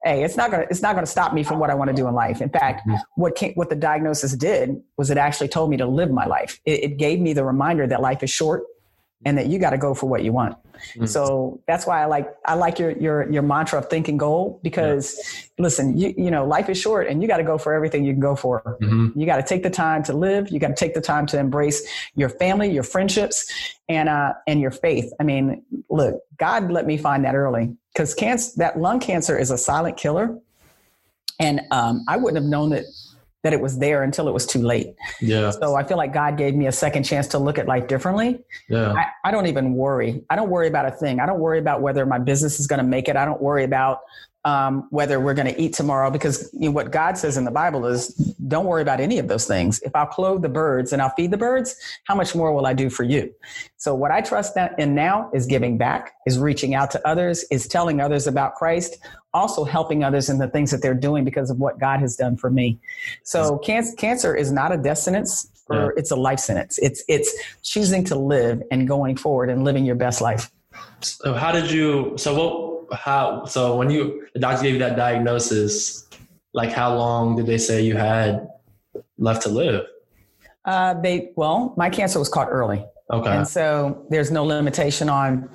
hey, 0.05 0.23
it's 0.23 0.37
not 0.37 0.51
gonna 0.51 0.65
it's 0.69 0.81
not 0.81 0.95
gonna 0.95 1.07
stop 1.07 1.33
me 1.33 1.43
from 1.43 1.59
what 1.59 1.69
I 1.69 1.73
want 1.73 1.89
to 1.89 1.95
do 1.95 2.07
in 2.07 2.13
life. 2.13 2.41
In 2.41 2.49
fact, 2.49 2.87
mm-hmm. 2.87 2.95
what 3.15 3.35
came, 3.35 3.53
what 3.55 3.69
the 3.69 3.75
diagnosis 3.75 4.33
did 4.33 4.81
was 4.97 5.09
it 5.09 5.17
actually 5.17 5.47
told 5.47 5.69
me 5.71 5.77
to 5.77 5.85
live 5.85 6.11
my 6.11 6.25
life. 6.25 6.61
It, 6.65 6.83
it 6.83 6.97
gave 6.97 7.19
me 7.19 7.33
the 7.33 7.43
reminder 7.43 7.87
that 7.87 8.01
life 8.01 8.21
is 8.21 8.29
short 8.29 8.63
and 9.25 9.37
that 9.37 9.47
you 9.47 9.57
got 9.57 9.71
to 9.71 9.77
go 9.77 9.95
for 9.95 10.05
what 10.05 10.23
you 10.23 10.31
want. 10.31 10.55
Mm-hmm. 10.73 11.05
So 11.05 11.59
that's 11.67 11.87
why 11.87 12.03
I 12.03 12.05
like 12.05 12.31
I 12.45 12.53
like 12.53 12.77
your 12.77 12.91
your 12.91 13.31
your 13.31 13.41
mantra 13.41 13.79
of 13.79 13.89
thinking 13.89 14.17
gold 14.17 14.61
because 14.61 15.17
yeah. 15.17 15.63
listen, 15.63 15.97
you 15.97 16.13
you 16.15 16.29
know 16.29 16.45
life 16.45 16.69
is 16.69 16.79
short 16.79 17.07
and 17.07 17.21
you 17.21 17.27
got 17.27 17.37
to 17.37 17.43
go 17.43 17.57
for 17.57 17.73
everything 17.73 18.05
you 18.05 18.13
can 18.13 18.21
go 18.21 18.35
for. 18.35 18.77
Mm-hmm. 18.81 19.19
You 19.19 19.25
got 19.25 19.37
to 19.37 19.43
take 19.43 19.63
the 19.63 19.71
time 19.71 20.03
to 20.03 20.13
live. 20.13 20.49
You 20.49 20.59
got 20.59 20.67
to 20.67 20.75
take 20.75 20.93
the 20.93 21.01
time 21.01 21.25
to 21.27 21.39
embrace 21.39 21.81
your 22.13 22.29
family, 22.29 22.69
your 22.69 22.83
friendships, 22.83 23.51
and 23.89 24.07
uh 24.07 24.33
and 24.45 24.61
your 24.61 24.71
faith. 24.71 25.11
I 25.19 25.23
mean, 25.23 25.63
look, 25.89 26.21
God 26.37 26.71
let 26.71 26.85
me 26.85 26.97
find 26.97 27.25
that 27.25 27.33
early 27.33 27.75
because 27.95 28.13
cancer 28.13 28.51
that 28.57 28.79
lung 28.79 28.99
cancer 28.99 29.37
is 29.37 29.51
a 29.51 29.57
silent 29.57 29.97
killer, 29.97 30.37
and 31.39 31.61
um, 31.71 32.03
I 32.07 32.17
wouldn't 32.17 32.41
have 32.43 32.49
known 32.49 32.69
that 32.71 32.83
that 33.43 33.53
it 33.53 33.61
was 33.61 33.77
there 33.77 34.01
until 34.01 34.27
it 34.27 34.33
was 34.33 34.47
too 34.47 34.59
late. 34.59 34.95
Yeah. 35.21 35.51
So 35.51 35.75
I 35.75 35.83
feel 35.83 35.97
like 35.97 36.11
God 36.11 36.35
gave 36.35 36.55
me 36.55 36.65
a 36.65 36.71
second 36.71 37.03
chance 37.03 37.27
to 37.27 37.37
look 37.37 37.59
at 37.59 37.67
life 37.67 37.87
differently. 37.87 38.39
Yeah. 38.67 38.93
I, 38.93 39.05
I 39.25 39.31
don't 39.31 39.45
even 39.45 39.75
worry. 39.75 40.23
I 40.31 40.35
don't 40.35 40.49
worry 40.49 40.67
about 40.67 40.87
a 40.87 40.91
thing. 40.91 41.19
I 41.19 41.27
don't 41.27 41.39
worry 41.39 41.59
about 41.59 41.81
whether 41.81 42.07
my 42.07 42.17
business 42.17 42.59
is 42.59 42.65
going 42.65 42.79
to 42.79 42.83
make 42.83 43.07
it. 43.07 43.15
I 43.15 43.23
don't 43.23 43.39
worry 43.39 43.63
about 43.63 43.99
um, 44.45 44.87
whether 44.91 45.19
we're 45.19 45.33
going 45.33 45.51
to 45.51 45.59
eat 45.59 45.73
tomorrow 45.73 46.11
because 46.11 46.49
you 46.53 46.69
know, 46.69 46.71
what 46.71 46.91
God 46.91 47.17
says 47.17 47.35
in 47.35 47.45
the 47.45 47.51
Bible 47.51 47.87
is 47.87 48.09
don't 48.47 48.67
worry 48.67 48.83
about 48.83 48.99
any 48.99 49.17
of 49.17 49.27
those 49.27 49.47
things. 49.47 49.81
If 49.81 49.95
I'll 49.95 50.05
clothe 50.05 50.43
the 50.43 50.49
birds 50.49 50.93
and 50.93 51.01
I'll 51.01 51.13
feed 51.17 51.31
the 51.31 51.37
birds, 51.37 51.75
how 52.03 52.13
much 52.13 52.35
more 52.35 52.53
will 52.53 52.67
I 52.67 52.73
do 52.73 52.91
for 52.91 53.03
you? 53.03 53.33
So 53.77 53.95
what 53.95 54.11
I 54.11 54.21
trust 54.21 54.55
in 54.77 54.93
now 54.93 55.31
is 55.33 55.47
giving 55.47 55.79
back, 55.79 56.13
is 56.27 56.37
reaching 56.37 56.75
out 56.75 56.91
to 56.91 57.07
others, 57.07 57.43
is 57.49 57.67
telling 57.67 57.99
others 57.99 58.27
about 58.27 58.53
Christ, 58.53 58.99
also 59.33 59.63
helping 59.63 60.03
others 60.03 60.29
in 60.29 60.37
the 60.37 60.47
things 60.47 60.69
that 60.69 60.81
they're 60.83 60.93
doing 60.93 61.25
because 61.25 61.49
of 61.49 61.57
what 61.57 61.79
God 61.79 61.99
has 61.99 62.15
done 62.15 62.37
for 62.37 62.51
me. 62.51 62.79
So 63.23 63.57
can- 63.57 63.95
cancer 63.97 64.35
is 64.35 64.51
not 64.51 64.71
a 64.71 64.77
death 64.77 64.99
sentence 64.99 65.49
or 65.69 65.75
yeah. 65.75 65.89
it's 65.97 66.11
a 66.11 66.15
life 66.15 66.39
sentence. 66.39 66.77
It's, 66.77 67.03
it's 67.07 67.33
choosing 67.63 68.03
to 68.05 68.15
live 68.15 68.61
and 68.69 68.87
going 68.87 69.17
forward 69.17 69.49
and 69.49 69.63
living 69.63 69.85
your 69.85 69.95
best 69.95 70.21
life. 70.21 70.51
So 71.01 71.33
how 71.33 71.51
did 71.51 71.71
you, 71.71 72.13
so 72.17 72.35
what, 72.35 72.74
how 72.93 73.45
so 73.45 73.75
when 73.75 73.89
you 73.89 74.27
the 74.33 74.39
doctor 74.39 74.63
gave 74.63 74.73
you 74.73 74.79
that 74.79 74.95
diagnosis 74.95 76.07
like 76.53 76.71
how 76.71 76.95
long 76.95 77.35
did 77.35 77.45
they 77.45 77.57
say 77.57 77.81
you 77.81 77.95
had 77.95 78.47
left 79.17 79.43
to 79.43 79.49
live? 79.49 79.85
Uh, 80.63 80.93
they 80.95 81.31
well 81.35 81.73
my 81.77 81.89
cancer 81.89 82.17
was 82.17 82.29
caught 82.29 82.47
early. 82.49 82.83
Okay. 83.11 83.29
And 83.29 83.47
so 83.47 84.05
there's 84.09 84.31
no 84.31 84.43
limitation 84.43 85.09
on 85.09 85.49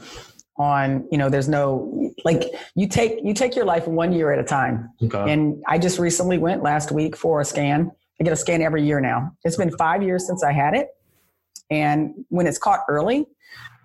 on 0.57 1.09
you 1.11 1.19
know 1.19 1.29
there's 1.29 1.49
no 1.49 2.13
like 2.25 2.45
you 2.77 2.87
take 2.87 3.19
you 3.25 3.33
take 3.33 3.57
your 3.57 3.65
life 3.65 3.89
one 3.89 4.13
year 4.13 4.31
at 4.33 4.39
a 4.39 4.45
time. 4.45 4.91
Okay. 5.03 5.33
and 5.33 5.63
i 5.67 5.79
just 5.79 5.99
recently 5.99 6.37
went 6.37 6.63
last 6.63 6.93
week 6.93 7.17
for 7.17 7.41
a 7.41 7.45
scan. 7.45 7.91
I 8.21 8.25
get 8.25 8.33
a 8.33 8.37
scan 8.37 8.61
every 8.61 8.85
year 8.85 9.01
now. 9.01 9.33
It's 9.45 9.57
been 9.57 9.75
five 9.79 10.03
years 10.03 10.27
since 10.27 10.45
i 10.45 10.53
had 10.53 10.75
it. 10.75 10.89
And 11.71 12.13
when 12.29 12.47
it's 12.47 12.59
caught 12.59 12.81
early 12.89 13.27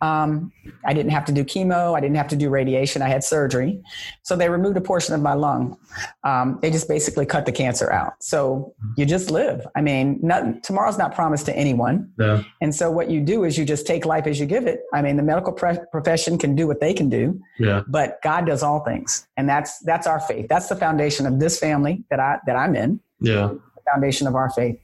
um, 0.02 0.52
I 0.84 0.94
didn't 0.94 1.12
have 1.12 1.26
to 1.26 1.32
do 1.32 1.44
chemo. 1.44 1.96
I 1.98 2.02
didn't 2.02 2.18
have 2.18 2.28
to 2.30 2.36
do 2.36 2.50
radiation. 2.50 3.02
I 3.02 3.08
had 3.08 3.24
surgery. 3.24 3.82
So 4.24 4.36
they 4.36 4.50
removed 4.50 4.78
a 4.78 4.82
portion 4.82 5.16
of 5.16 5.22
my 5.22 5.34
lung. 5.34 5.78
Um, 6.24 6.60
they 6.62 6.70
just 6.70 6.88
basically 6.88 7.26
cut 7.26 7.46
the 7.46 7.52
cancer 7.52 7.92
out. 7.92 8.14
So 8.22 8.74
you 8.98 9.06
just 9.06 9.32
live. 9.32 9.66
I 9.76 9.82
mean, 9.82 10.20
nothing, 10.22 10.62
tomorrow's 10.62 10.98
not 10.98 11.16
promised 11.16 11.46
to 11.48 11.56
anyone. 11.56 12.12
Yeah. 12.20 12.44
And 12.62 12.76
so 12.76 12.92
what 12.92 13.10
you 13.10 13.22
do 13.22 13.46
is 13.46 13.58
you 13.58 13.66
just 13.66 13.88
take 13.88 14.06
life 14.06 14.28
as 14.28 14.40
you 14.40 14.46
give 14.46 14.68
it. 14.68 14.82
I 14.94 15.02
mean, 15.02 15.16
the 15.16 15.24
medical 15.24 15.54
pre- 15.54 15.80
profession 15.92 16.38
can 16.38 16.56
do 16.56 16.68
what 16.68 16.82
they 16.82 16.94
can 16.94 17.10
do, 17.10 17.40
yeah. 17.58 17.84
but 17.88 18.22
God 18.22 18.46
does 18.46 18.64
all 18.64 18.82
things. 18.82 19.28
And 19.38 19.48
that's, 19.48 19.80
that's 19.80 20.08
our 20.08 20.20
faith. 20.20 20.48
That's 20.50 20.68
the 20.68 20.76
foundation 20.76 21.26
of 21.26 21.40
this 21.40 21.58
family 21.60 22.04
that 22.10 22.20
I, 22.20 22.40
that 22.46 22.56
I'm 22.56 22.76
in. 22.76 23.00
Yeah. 23.22 23.48
The 23.76 23.82
foundation 23.94 24.28
of 24.28 24.36
our 24.36 24.50
faith. 24.50 24.80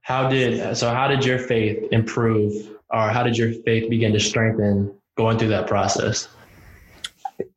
How 0.00 0.28
did, 0.28 0.76
so 0.76 0.90
how 0.90 1.06
did 1.06 1.24
your 1.24 1.38
faith 1.38 1.86
improve 1.92 2.77
or 2.90 3.08
how 3.08 3.22
did 3.22 3.36
your 3.36 3.52
faith 3.52 3.88
begin 3.90 4.12
to 4.12 4.20
strengthen 4.20 4.94
going 5.16 5.38
through 5.38 5.48
that 5.48 5.66
process? 5.66 6.28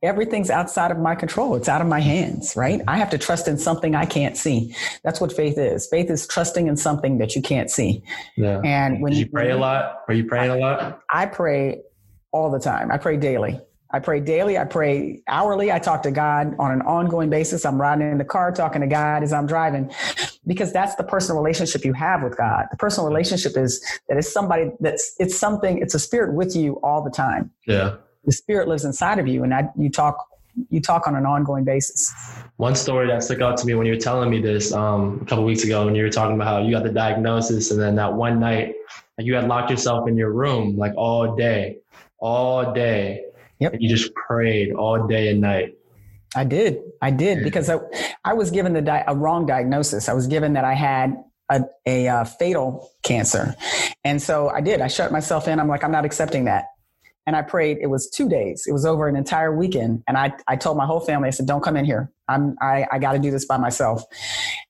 Everything's 0.02 0.50
outside 0.50 0.90
of 0.90 0.98
my 0.98 1.14
control. 1.14 1.56
It's 1.56 1.68
out 1.68 1.80
of 1.80 1.88
my 1.88 2.00
hands, 2.00 2.54
right? 2.56 2.80
I 2.86 2.98
have 2.98 3.10
to 3.10 3.18
trust 3.18 3.48
in 3.48 3.58
something 3.58 3.94
I 3.94 4.04
can't 4.04 4.36
see. 4.36 4.74
That's 5.02 5.20
what 5.20 5.32
faith 5.32 5.58
is. 5.58 5.88
Faith 5.88 6.08
is 6.10 6.26
trusting 6.26 6.68
in 6.68 6.76
something 6.76 7.18
that 7.18 7.34
you 7.34 7.42
can't 7.42 7.70
see. 7.70 8.02
Yeah. 8.36 8.60
And 8.64 9.02
when 9.02 9.12
Did 9.12 9.18
you 9.18 9.28
pray 9.28 9.50
a 9.50 9.56
lot? 9.56 10.02
Are 10.06 10.14
you 10.14 10.24
praying 10.24 10.50
a 10.50 10.56
lot? 10.56 11.00
I 11.10 11.26
pray 11.26 11.82
all 12.30 12.50
the 12.50 12.60
time. 12.60 12.92
I 12.92 12.98
pray 12.98 13.16
daily. 13.16 13.60
I 13.94 13.98
pray 13.98 14.20
daily. 14.20 14.56
I 14.56 14.64
pray 14.64 15.22
hourly. 15.28 15.70
I 15.70 15.78
talk 15.78 16.02
to 16.04 16.10
God 16.10 16.54
on 16.58 16.72
an 16.72 16.80
ongoing 16.82 17.28
basis. 17.28 17.66
I'm 17.66 17.80
riding 17.80 18.10
in 18.10 18.16
the 18.16 18.24
car 18.24 18.50
talking 18.50 18.80
to 18.80 18.86
God 18.86 19.22
as 19.22 19.34
I'm 19.34 19.46
driving 19.46 19.92
because 20.46 20.72
that's 20.72 20.94
the 20.94 21.04
personal 21.04 21.42
relationship 21.42 21.84
you 21.84 21.92
have 21.92 22.22
with 22.22 22.36
God. 22.36 22.66
The 22.70 22.78
personal 22.78 23.06
relationship 23.06 23.56
is 23.56 23.84
that 24.08 24.16
it's 24.16 24.32
somebody 24.32 24.70
that's, 24.80 25.14
it's 25.18 25.38
something, 25.38 25.78
it's 25.78 25.94
a 25.94 25.98
spirit 25.98 26.34
with 26.34 26.56
you 26.56 26.80
all 26.82 27.04
the 27.04 27.10
time. 27.10 27.50
Yeah. 27.66 27.96
The 28.24 28.32
spirit 28.32 28.66
lives 28.66 28.86
inside 28.86 29.18
of 29.18 29.28
you 29.28 29.44
and 29.44 29.52
I, 29.52 29.68
you 29.76 29.90
talk, 29.90 30.26
you 30.70 30.80
talk 30.80 31.06
on 31.06 31.14
an 31.14 31.26
ongoing 31.26 31.64
basis. 31.64 32.14
One 32.56 32.74
story 32.74 33.08
that 33.08 33.22
stuck 33.22 33.42
out 33.42 33.58
to 33.58 33.66
me 33.66 33.74
when 33.74 33.86
you 33.86 33.92
were 33.92 34.00
telling 34.00 34.30
me 34.30 34.40
this 34.40 34.72
um, 34.72 35.20
a 35.20 35.26
couple 35.26 35.44
weeks 35.44 35.64
ago, 35.64 35.84
when 35.84 35.94
you 35.94 36.02
were 36.02 36.10
talking 36.10 36.36
about 36.36 36.46
how 36.46 36.62
you 36.62 36.70
got 36.70 36.82
the 36.82 36.92
diagnosis 36.92 37.70
and 37.70 37.80
then 37.80 37.94
that 37.96 38.14
one 38.14 38.40
night 38.40 38.74
you 39.18 39.34
had 39.34 39.48
locked 39.48 39.70
yourself 39.70 40.08
in 40.08 40.16
your 40.16 40.32
room 40.32 40.78
like 40.78 40.94
all 40.96 41.36
day, 41.36 41.76
all 42.18 42.72
day 42.72 43.20
Yep. 43.62 43.74
And 43.74 43.82
you 43.82 43.88
just 43.88 44.12
prayed 44.14 44.72
all 44.72 45.06
day 45.06 45.28
and 45.28 45.40
night. 45.40 45.76
I 46.34 46.42
did. 46.42 46.80
I 47.00 47.12
did 47.12 47.44
because 47.44 47.70
I, 47.70 47.78
I 48.24 48.32
was 48.34 48.50
given 48.50 48.72
the 48.72 48.82
di- 48.82 49.04
a 49.06 49.14
wrong 49.14 49.46
diagnosis. 49.46 50.08
I 50.08 50.14
was 50.14 50.26
given 50.26 50.54
that 50.54 50.64
I 50.64 50.74
had 50.74 51.14
a, 51.48 51.60
a 51.86 52.08
uh, 52.08 52.24
fatal 52.24 52.90
cancer. 53.04 53.54
And 54.02 54.20
so 54.20 54.48
I 54.48 54.62
did. 54.62 54.80
I 54.80 54.88
shut 54.88 55.12
myself 55.12 55.46
in. 55.46 55.60
I'm 55.60 55.68
like, 55.68 55.84
I'm 55.84 55.92
not 55.92 56.04
accepting 56.04 56.46
that. 56.46 56.64
And 57.24 57.36
I 57.36 57.42
prayed. 57.42 57.78
It 57.80 57.86
was 57.86 58.10
two 58.10 58.28
days. 58.28 58.64
It 58.66 58.72
was 58.72 58.84
over 58.84 59.06
an 59.06 59.14
entire 59.14 59.56
weekend. 59.56 60.02
And 60.08 60.18
I, 60.18 60.32
I 60.48 60.56
told 60.56 60.76
my 60.76 60.86
whole 60.86 60.98
family, 60.98 61.28
I 61.28 61.30
said, 61.30 61.46
don't 61.46 61.62
come 61.62 61.76
in 61.76 61.84
here. 61.84 62.10
I'm, 62.26 62.56
I, 62.60 62.86
I 62.90 62.98
got 62.98 63.12
to 63.12 63.20
do 63.20 63.30
this 63.30 63.44
by 63.44 63.58
myself. 63.58 64.02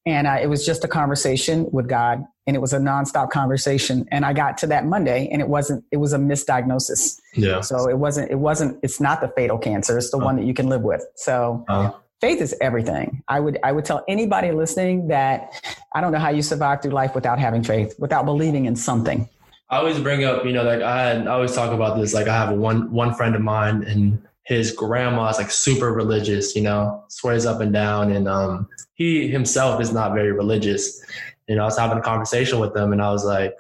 And 0.04 0.26
uh, 0.26 0.38
it 0.40 0.48
was 0.48 0.66
just 0.66 0.84
a 0.84 0.88
conversation 0.88 1.68
with 1.70 1.88
God 1.88 2.24
and 2.46 2.56
it 2.56 2.58
was 2.58 2.72
a 2.72 2.78
nonstop 2.78 3.30
conversation. 3.30 4.06
And 4.10 4.24
I 4.24 4.32
got 4.32 4.58
to 4.58 4.66
that 4.66 4.84
Monday 4.84 5.28
and 5.30 5.40
it 5.40 5.48
wasn't, 5.48 5.84
it 5.92 5.98
was 5.98 6.12
a 6.12 6.18
misdiagnosis. 6.18 7.20
Yeah. 7.34 7.60
So 7.60 7.88
it 7.88 7.98
wasn't, 7.98 8.30
it 8.30 8.38
wasn't, 8.38 8.80
it's 8.82 9.00
not 9.00 9.20
the 9.20 9.28
fatal 9.28 9.58
cancer. 9.58 9.96
It's 9.96 10.10
the 10.10 10.18
one 10.18 10.36
that 10.36 10.44
you 10.44 10.54
can 10.54 10.68
live 10.68 10.82
with. 10.82 11.04
So 11.14 11.64
uh 11.68 11.92
faith 12.20 12.40
is 12.40 12.54
everything. 12.60 13.22
I 13.26 13.40
would, 13.40 13.58
I 13.64 13.72
would 13.72 13.84
tell 13.84 14.04
anybody 14.06 14.52
listening 14.52 15.08
that 15.08 15.60
I 15.92 16.00
don't 16.00 16.12
know 16.12 16.20
how 16.20 16.30
you 16.30 16.40
survive 16.42 16.80
through 16.80 16.92
life 16.92 17.16
without 17.16 17.38
having 17.38 17.64
faith, 17.64 17.96
without 17.98 18.24
believing 18.24 18.66
in 18.66 18.76
something. 18.76 19.28
I 19.70 19.78
always 19.78 19.98
bring 19.98 20.22
up, 20.24 20.44
you 20.44 20.52
know, 20.52 20.62
like 20.62 20.82
I, 20.82 21.12
I 21.12 21.26
always 21.26 21.52
talk 21.52 21.72
about 21.72 21.98
this. 21.98 22.14
Like 22.14 22.28
I 22.28 22.36
have 22.36 22.56
one, 22.56 22.92
one 22.92 23.14
friend 23.14 23.34
of 23.34 23.40
mine 23.40 23.82
and 23.82 24.22
his 24.44 24.72
grandma 24.72 25.28
is 25.28 25.38
like 25.38 25.50
super 25.50 25.92
religious, 25.92 26.56
you 26.56 26.62
know, 26.62 27.04
swears 27.08 27.46
up 27.46 27.60
and 27.60 27.72
down. 27.72 28.10
And 28.10 28.28
um, 28.28 28.68
he 28.94 29.28
himself 29.28 29.80
is 29.80 29.92
not 29.92 30.14
very 30.14 30.32
religious. 30.32 31.04
You 31.48 31.56
know, 31.56 31.62
I 31.62 31.66
was 31.66 31.78
having 31.78 31.98
a 31.98 32.02
conversation 32.02 32.58
with 32.58 32.76
him 32.76 32.92
and 32.92 33.00
I 33.00 33.10
was 33.10 33.24
like, 33.24 33.56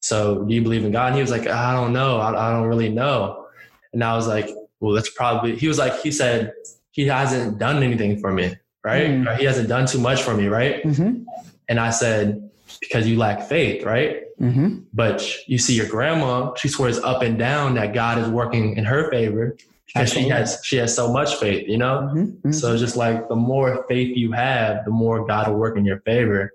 so 0.00 0.44
do 0.44 0.54
you 0.54 0.62
believe 0.62 0.84
in 0.84 0.92
God? 0.92 1.08
And 1.08 1.16
he 1.16 1.20
was 1.20 1.30
like, 1.30 1.46
I 1.46 1.72
don't 1.72 1.92
know. 1.92 2.18
I, 2.18 2.30
I 2.30 2.52
don't 2.52 2.68
really 2.68 2.88
know. 2.88 3.46
And 3.92 4.02
I 4.02 4.14
was 4.14 4.26
like, 4.26 4.50
well, 4.80 4.92
that's 4.92 5.10
probably, 5.10 5.56
he 5.56 5.68
was 5.68 5.78
like, 5.78 6.00
he 6.00 6.10
said, 6.10 6.52
he 6.90 7.06
hasn't 7.06 7.58
done 7.58 7.82
anything 7.82 8.18
for 8.18 8.32
me, 8.32 8.54
right? 8.84 9.08
Mm. 9.08 9.38
He 9.38 9.44
hasn't 9.44 9.68
done 9.68 9.86
too 9.86 9.98
much 9.98 10.22
for 10.22 10.34
me, 10.34 10.48
right? 10.48 10.82
Mm-hmm. 10.82 11.24
And 11.68 11.80
I 11.80 11.90
said, 11.90 12.50
because 12.80 13.06
you 13.06 13.16
lack 13.16 13.48
faith, 13.48 13.84
right? 13.84 14.24
Mm-hmm. 14.40 14.80
But 14.92 15.48
you 15.48 15.58
see 15.58 15.74
your 15.74 15.88
grandma, 15.88 16.54
she 16.54 16.68
swears 16.68 16.98
up 16.98 17.22
and 17.22 17.38
down 17.38 17.74
that 17.74 17.94
God 17.94 18.18
is 18.18 18.28
working 18.28 18.76
in 18.76 18.84
her 18.84 19.10
favor 19.10 19.56
Absolutely. 19.94 20.30
she 20.30 20.34
has 20.34 20.60
she 20.64 20.76
has 20.76 20.94
so 20.94 21.12
much 21.12 21.36
faith, 21.36 21.68
you 21.68 21.78
know. 21.78 22.10
Mm-hmm. 22.10 22.20
Mm-hmm. 22.20 22.52
So 22.52 22.76
just 22.76 22.96
like 22.96 23.28
the 23.28 23.36
more 23.36 23.84
faith 23.88 24.16
you 24.16 24.32
have, 24.32 24.84
the 24.84 24.90
more 24.90 25.26
God 25.26 25.48
will 25.48 25.58
work 25.58 25.76
in 25.76 25.84
your 25.84 26.00
favor. 26.00 26.52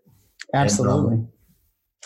Absolutely. 0.54 1.13
And, 1.13 1.23
um, 1.26 1.32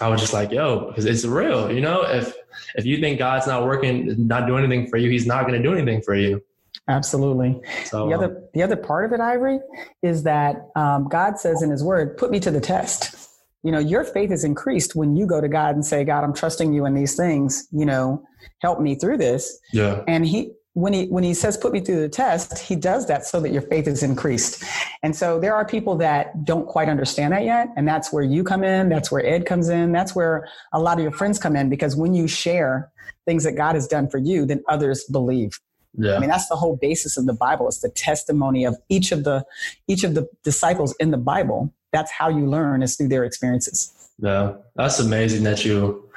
I 0.01 0.07
was 0.07 0.19
just 0.19 0.33
like, 0.33 0.51
yo, 0.51 0.87
because 0.87 1.05
it's 1.05 1.23
real, 1.25 1.71
you 1.71 1.81
know. 1.81 2.01
If 2.03 2.33
if 2.75 2.85
you 2.85 2.99
think 2.99 3.19
God's 3.19 3.47
not 3.47 3.65
working, 3.65 4.27
not 4.27 4.47
doing 4.47 4.63
anything 4.63 4.89
for 4.89 4.97
you, 4.97 5.09
He's 5.09 5.27
not 5.27 5.47
going 5.47 5.61
to 5.61 5.67
do 5.67 5.73
anything 5.73 6.01
for 6.01 6.15
you. 6.15 6.41
Absolutely. 6.87 7.61
So, 7.85 8.07
the 8.07 8.15
other 8.15 8.43
the 8.53 8.63
other 8.63 8.75
part 8.75 9.05
of 9.05 9.13
it, 9.13 9.19
Ivory, 9.21 9.59
is 10.01 10.23
that 10.23 10.69
um, 10.75 11.07
God 11.07 11.37
says 11.39 11.61
in 11.61 11.69
His 11.69 11.83
Word, 11.83 12.17
"Put 12.17 12.31
me 12.31 12.39
to 12.39 12.51
the 12.51 12.61
test." 12.61 13.29
You 13.63 13.71
know, 13.71 13.77
your 13.77 14.03
faith 14.03 14.31
is 14.31 14.43
increased 14.43 14.95
when 14.95 15.15
you 15.15 15.27
go 15.27 15.39
to 15.39 15.47
God 15.47 15.75
and 15.75 15.85
say, 15.85 16.03
"God, 16.03 16.23
I'm 16.23 16.33
trusting 16.33 16.73
you 16.73 16.85
in 16.85 16.95
these 16.95 17.15
things. 17.15 17.67
You 17.71 17.85
know, 17.85 18.23
help 18.61 18.79
me 18.79 18.95
through 18.95 19.17
this." 19.17 19.59
Yeah. 19.71 20.01
And 20.07 20.25
He 20.25 20.53
when 20.73 20.93
he 20.93 21.05
when 21.07 21.23
he 21.23 21.33
says 21.33 21.57
put 21.57 21.73
me 21.73 21.81
through 21.81 21.99
the 21.99 22.07
test 22.07 22.57
he 22.59 22.75
does 22.75 23.05
that 23.07 23.25
so 23.25 23.41
that 23.41 23.51
your 23.51 23.61
faith 23.63 23.87
is 23.87 24.03
increased 24.03 24.63
and 25.03 25.13
so 25.15 25.37
there 25.37 25.53
are 25.53 25.65
people 25.65 25.97
that 25.97 26.45
don't 26.45 26.65
quite 26.65 26.87
understand 26.87 27.33
that 27.33 27.43
yet 27.43 27.67
and 27.75 27.85
that's 27.87 28.13
where 28.13 28.23
you 28.23 28.41
come 28.43 28.63
in 28.63 28.87
that's 28.87 29.11
where 29.11 29.25
ed 29.25 29.45
comes 29.45 29.67
in 29.67 29.91
that's 29.91 30.15
where 30.15 30.47
a 30.71 30.79
lot 30.79 30.97
of 30.97 31.03
your 31.03 31.11
friends 31.11 31.37
come 31.37 31.57
in 31.57 31.69
because 31.69 31.95
when 31.97 32.13
you 32.13 32.25
share 32.25 32.89
things 33.25 33.43
that 33.43 33.53
god 33.53 33.75
has 33.75 33.85
done 33.85 34.09
for 34.09 34.17
you 34.17 34.45
then 34.45 34.63
others 34.69 35.03
believe 35.11 35.59
Yeah. 35.97 36.15
I 36.15 36.19
mean, 36.19 36.29
that's 36.29 36.47
the 36.47 36.55
whole 36.55 36.77
basis 36.77 37.17
of 37.17 37.25
the 37.25 37.33
Bible. 37.33 37.67
It's 37.67 37.81
the 37.81 37.89
testimony 37.89 38.65
of 38.65 38.77
each 38.87 39.11
of 39.11 39.25
the 39.25 39.43
each 39.87 40.05
of 40.05 40.15
the 40.15 40.25
disciples 40.43 40.95
in 40.99 41.11
the 41.11 41.17
Bible. 41.17 41.73
That's 41.91 42.11
how 42.11 42.29
you 42.29 42.45
learn 42.45 42.81
is 42.81 42.95
through 42.95 43.09
their 43.09 43.25
experiences. 43.25 43.91
Yeah, 44.17 44.53
that's 44.75 44.99
amazing 44.99 45.43
that 45.43 45.65
you 45.65 46.09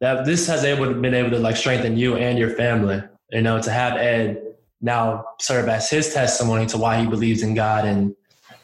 that 0.00 0.26
this 0.26 0.46
has 0.46 0.64
able 0.64 0.86
to 0.86 0.94
been 0.94 1.14
able 1.14 1.30
to 1.30 1.38
like 1.38 1.56
strengthen 1.56 1.96
you 1.96 2.16
and 2.16 2.38
your 2.38 2.50
family. 2.50 3.02
You 3.34 3.42
know, 3.42 3.60
to 3.60 3.70
have 3.70 3.96
Ed 3.96 4.40
now 4.80 5.24
serve 5.40 5.68
as 5.68 5.90
his 5.90 6.14
testimony 6.14 6.66
to 6.66 6.78
why 6.78 7.00
he 7.00 7.06
believes 7.06 7.42
in 7.42 7.54
God, 7.54 7.84
and 7.84 8.14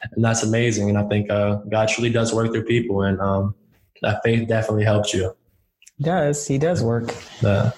and 0.02 0.24
that's 0.24 0.42
amazing. 0.42 0.88
And 0.88 0.96
I 0.96 1.06
think 1.08 1.30
uh, 1.30 1.56
God 1.68 1.88
truly 1.88 2.10
does 2.10 2.32
work 2.32 2.52
through 2.52 2.64
people, 2.64 3.02
and 3.02 3.20
um, 3.20 3.54
that 4.02 4.20
faith 4.22 4.48
definitely 4.48 4.84
helped 4.84 5.12
you. 5.12 5.34
Does 6.00 6.46
he 6.46 6.56
does 6.56 6.82
work? 6.82 7.12
Yeah. 7.42 7.72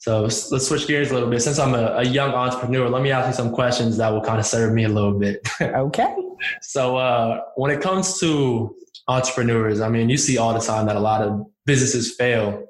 So 0.00 0.22
let's 0.22 0.66
switch 0.66 0.86
gears 0.86 1.10
a 1.10 1.14
little 1.14 1.28
bit. 1.28 1.42
Since 1.42 1.58
I'm 1.58 1.74
a, 1.74 1.96
a 1.98 2.04
young 2.04 2.30
entrepreneur, 2.30 2.88
let 2.88 3.02
me 3.02 3.10
ask 3.10 3.28
you 3.28 3.34
some 3.34 3.52
questions 3.52 3.96
that 3.98 4.08
will 4.08 4.22
kind 4.22 4.38
of 4.38 4.46
serve 4.46 4.72
me 4.72 4.84
a 4.84 4.88
little 4.88 5.18
bit. 5.18 5.46
Okay. 5.60 6.14
So 6.62 6.96
uh, 6.96 7.40
when 7.56 7.72
it 7.72 7.80
comes 7.80 8.20
to 8.20 8.74
entrepreneurs, 9.08 9.80
I 9.80 9.88
mean, 9.88 10.08
you 10.08 10.16
see 10.16 10.38
all 10.38 10.54
the 10.54 10.60
time 10.60 10.86
that 10.86 10.94
a 10.94 11.00
lot 11.00 11.20
of 11.20 11.44
businesses 11.66 12.14
fail 12.14 12.64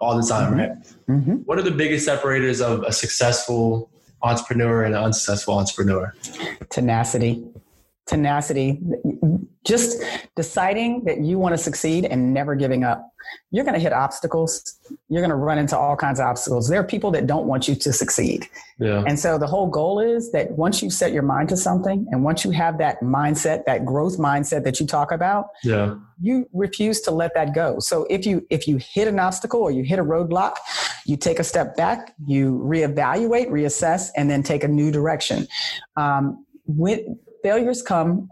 all 0.00 0.16
the 0.20 0.26
time, 0.26 0.54
right? 0.54 0.72
hmm 1.06 1.36
What 1.44 1.58
are 1.58 1.62
the 1.62 1.70
biggest 1.70 2.04
separators 2.04 2.60
of 2.60 2.82
a 2.82 2.92
successful 2.92 3.90
entrepreneur 4.22 4.84
and 4.84 4.94
an 4.94 5.02
unsuccessful 5.02 5.58
entrepreneur? 5.58 6.14
Tenacity. 6.70 7.44
Tenacity. 8.06 8.80
Just 9.64 10.02
deciding 10.36 11.04
that 11.04 11.20
you 11.22 11.38
want 11.38 11.54
to 11.54 11.58
succeed 11.58 12.04
and 12.04 12.34
never 12.34 12.54
giving 12.54 12.84
up. 12.84 13.10
You're 13.50 13.64
going 13.64 13.72
to 13.74 13.80
hit 13.80 13.94
obstacles. 13.94 14.78
You're 15.08 15.22
going 15.22 15.30
to 15.30 15.36
run 15.36 15.56
into 15.56 15.78
all 15.78 15.96
kinds 15.96 16.20
of 16.20 16.26
obstacles. 16.26 16.68
There 16.68 16.78
are 16.78 16.84
people 16.84 17.10
that 17.12 17.26
don't 17.26 17.46
want 17.46 17.66
you 17.66 17.74
to 17.74 17.92
succeed. 17.94 18.46
Yeah. 18.78 19.02
And 19.06 19.18
so 19.18 19.38
the 19.38 19.46
whole 19.46 19.66
goal 19.66 20.00
is 20.00 20.30
that 20.32 20.50
once 20.50 20.82
you 20.82 20.90
set 20.90 21.12
your 21.12 21.22
mind 21.22 21.48
to 21.48 21.56
something 21.56 22.06
and 22.10 22.22
once 22.22 22.44
you 22.44 22.50
have 22.50 22.76
that 22.78 23.00
mindset, 23.00 23.64
that 23.64 23.86
growth 23.86 24.18
mindset 24.18 24.64
that 24.64 24.80
you 24.80 24.86
talk 24.86 25.10
about, 25.10 25.46
Yeah. 25.62 25.94
you 26.20 26.46
refuse 26.52 27.00
to 27.02 27.10
let 27.10 27.32
that 27.34 27.54
go. 27.54 27.78
So 27.78 28.06
if 28.10 28.26
you 28.26 28.46
if 28.50 28.68
you 28.68 28.76
hit 28.76 29.08
an 29.08 29.18
obstacle 29.18 29.60
or 29.62 29.70
you 29.70 29.82
hit 29.82 29.98
a 29.98 30.04
roadblock, 30.04 30.56
you 31.06 31.16
take 31.16 31.38
a 31.38 31.44
step 31.44 31.74
back, 31.74 32.14
you 32.26 32.58
reevaluate, 32.62 33.48
reassess, 33.48 34.10
and 34.14 34.30
then 34.30 34.42
take 34.42 34.62
a 34.62 34.68
new 34.68 34.90
direction. 34.90 35.48
Um, 35.96 36.44
when 36.66 37.18
failures 37.44 37.82
come, 37.82 38.28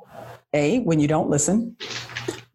a 0.54 0.80
when 0.80 0.98
you 0.98 1.06
don't 1.06 1.28
listen, 1.36 1.76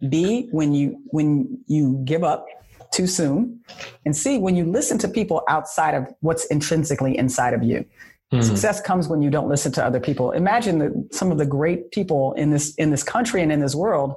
b 0.09 0.49
when 0.51 0.73
you 0.73 0.85
when 1.17 1.29
you 1.67 2.01
give 2.03 2.23
up 2.23 2.45
too 2.91 3.07
soon, 3.19 3.59
and 4.05 4.13
c 4.21 4.37
when 4.45 4.55
you 4.59 4.65
listen 4.77 4.97
to 4.97 5.07
people 5.19 5.37
outside 5.55 5.93
of 5.99 6.03
what's 6.21 6.45
intrinsically 6.55 7.13
inside 7.23 7.53
of 7.53 7.63
you. 7.63 7.85
Hmm. 8.31 8.41
Success 8.41 8.81
comes 8.81 9.07
when 9.07 9.21
you 9.21 9.29
don't 9.29 9.47
listen 9.47 9.71
to 9.77 9.85
other 9.85 10.01
people. 10.07 10.31
Imagine 10.31 10.75
that 10.79 10.91
some 11.19 11.31
of 11.31 11.37
the 11.37 11.45
great 11.45 11.91
people 11.91 12.33
in 12.33 12.49
this 12.51 12.75
in 12.75 12.89
this 12.91 13.03
country 13.15 13.39
and 13.43 13.51
in 13.55 13.59
this 13.61 13.75
world 13.83 14.15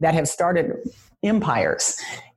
that 0.00 0.14
have 0.14 0.26
started 0.36 0.66
empires. 1.22 1.84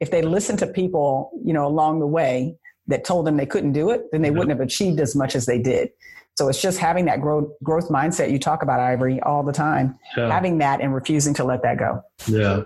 If 0.03 0.11
they 0.11 0.21
listened 0.21 0.59
to 0.59 0.67
people, 0.67 1.31
you 1.47 1.53
know, 1.53 1.65
along 1.65 1.93
the 1.99 2.11
way 2.19 2.55
that 2.91 3.03
told 3.03 3.25
them 3.25 3.35
they 3.37 3.47
couldn't 3.53 3.73
do 3.81 3.89
it, 3.89 4.01
then 4.11 4.21
they 4.21 4.29
Yeah. 4.29 4.37
wouldn't 4.37 4.53
have 4.57 4.65
achieved 4.69 4.99
as 4.99 5.15
much 5.15 5.33
as 5.39 5.47
they 5.47 5.59
did. 5.71 5.89
So 6.37 6.49
it's 6.49 6.61
just 6.61 6.77
having 6.79 7.05
that 7.05 7.21
growth 7.21 7.49
growth 7.63 7.89
mindset 7.89 8.31
you 8.31 8.39
talk 8.39 8.61
about, 8.61 8.79
Ivory, 8.79 9.21
all 9.21 9.41
the 9.41 9.53
time. 9.53 9.97
Yeah. 10.17 10.29
Having 10.31 10.57
that 10.57 10.81
and 10.81 10.93
refusing 10.93 11.33
to 11.35 11.43
let 11.43 11.63
that 11.63 11.77
go. 11.77 12.01
Yeah. 12.27 12.63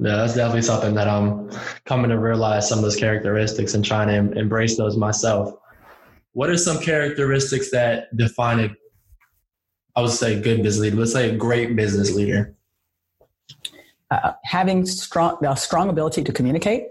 Yeah, 0.00 0.16
that's 0.16 0.34
definitely 0.34 0.62
something 0.62 0.94
that 0.96 1.06
I'm 1.06 1.48
coming 1.84 2.10
to 2.10 2.18
realize 2.18 2.68
some 2.68 2.78
of 2.78 2.82
those 2.82 2.96
characteristics 2.96 3.72
and 3.74 3.84
trying 3.84 4.08
to 4.08 4.36
embrace 4.36 4.76
those 4.76 4.96
myself. 4.96 5.54
What 6.32 6.50
are 6.50 6.56
some 6.56 6.80
characteristics 6.80 7.70
that 7.70 8.14
define 8.16 8.58
a, 8.58 8.70
I 9.94 10.02
would 10.02 10.10
say, 10.10 10.40
good 10.40 10.64
business 10.64 10.82
leader? 10.82 10.96
Let's 10.96 11.12
say 11.12 11.30
a 11.30 11.36
great 11.36 11.76
business 11.76 12.12
leader. 12.12 12.56
uh, 14.10 14.32
having 14.44 14.86
strong 14.86 15.44
a 15.44 15.56
strong 15.56 15.88
ability 15.88 16.22
to 16.24 16.32
communicate, 16.32 16.84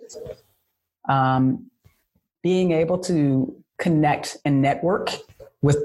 um, 1.10 1.70
being 2.44 2.72
able 2.72 2.98
to 3.00 3.56
connect 3.78 4.38
and 4.46 4.62
network 4.62 5.12
with 5.62 5.78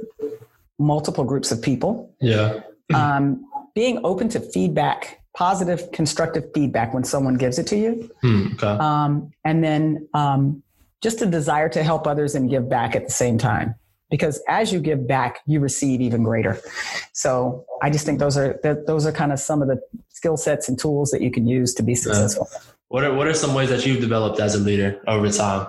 multiple 0.81 1.25
groups 1.25 1.53
of 1.53 1.61
people, 1.63 2.13
Yeah. 2.21 2.61
um, 2.95 3.45
being 3.75 4.01
open 4.03 4.29
to 4.31 4.41
feedback, 4.41 5.21
positive, 5.37 5.93
constructive 5.93 6.45
feedback 6.55 6.93
when 6.93 7.05
someone 7.05 7.35
gives 7.37 7.59
it 7.59 7.67
to 7.69 7.77
you, 7.77 8.11
Hmm, 8.23 8.47
okay. 8.55 8.67
um, 8.67 9.31
and 9.45 9.63
then 9.63 10.09
um, 10.15 10.63
just 11.03 11.23
a 11.23 11.27
desire 11.27 11.69
to 11.69 11.83
help 11.83 12.07
others 12.07 12.35
and 12.35 12.51
give 12.51 12.69
back 12.69 12.97
at 12.97 13.05
the 13.05 13.13
same 13.13 13.39
time. 13.39 13.75
Because 14.11 14.43
as 14.49 14.73
you 14.73 14.81
give 14.81 15.07
back, 15.07 15.39
you 15.47 15.61
receive 15.61 16.01
even 16.01 16.25
greater. 16.25 16.59
So 17.13 17.65
I 17.81 17.91
just 17.91 18.05
think 18.05 18.19
those 18.19 18.37
are 18.37 18.59
that 18.65 18.89
those 18.89 19.07
are 19.07 19.13
kind 19.13 19.31
of 19.33 19.39
some 19.39 19.63
of 19.63 19.69
the 19.69 19.81
skill 20.09 20.37
sets 20.37 20.69
and 20.69 20.77
tools 20.77 21.13
that 21.13 21.21
you 21.23 21.31
can 21.31 21.47
use 21.47 21.75
to 21.75 21.85
be 21.85 21.95
successful. 21.95 22.49
What 22.89 23.05
are 23.05 23.15
what 23.15 23.29
are 23.29 23.35
some 23.35 23.55
ways 23.55 23.69
that 23.69 23.87
you've 23.87 24.01
developed 24.01 24.41
as 24.41 24.57
a 24.57 24.59
leader 24.59 25.01
over 25.07 25.31
time? 25.31 25.69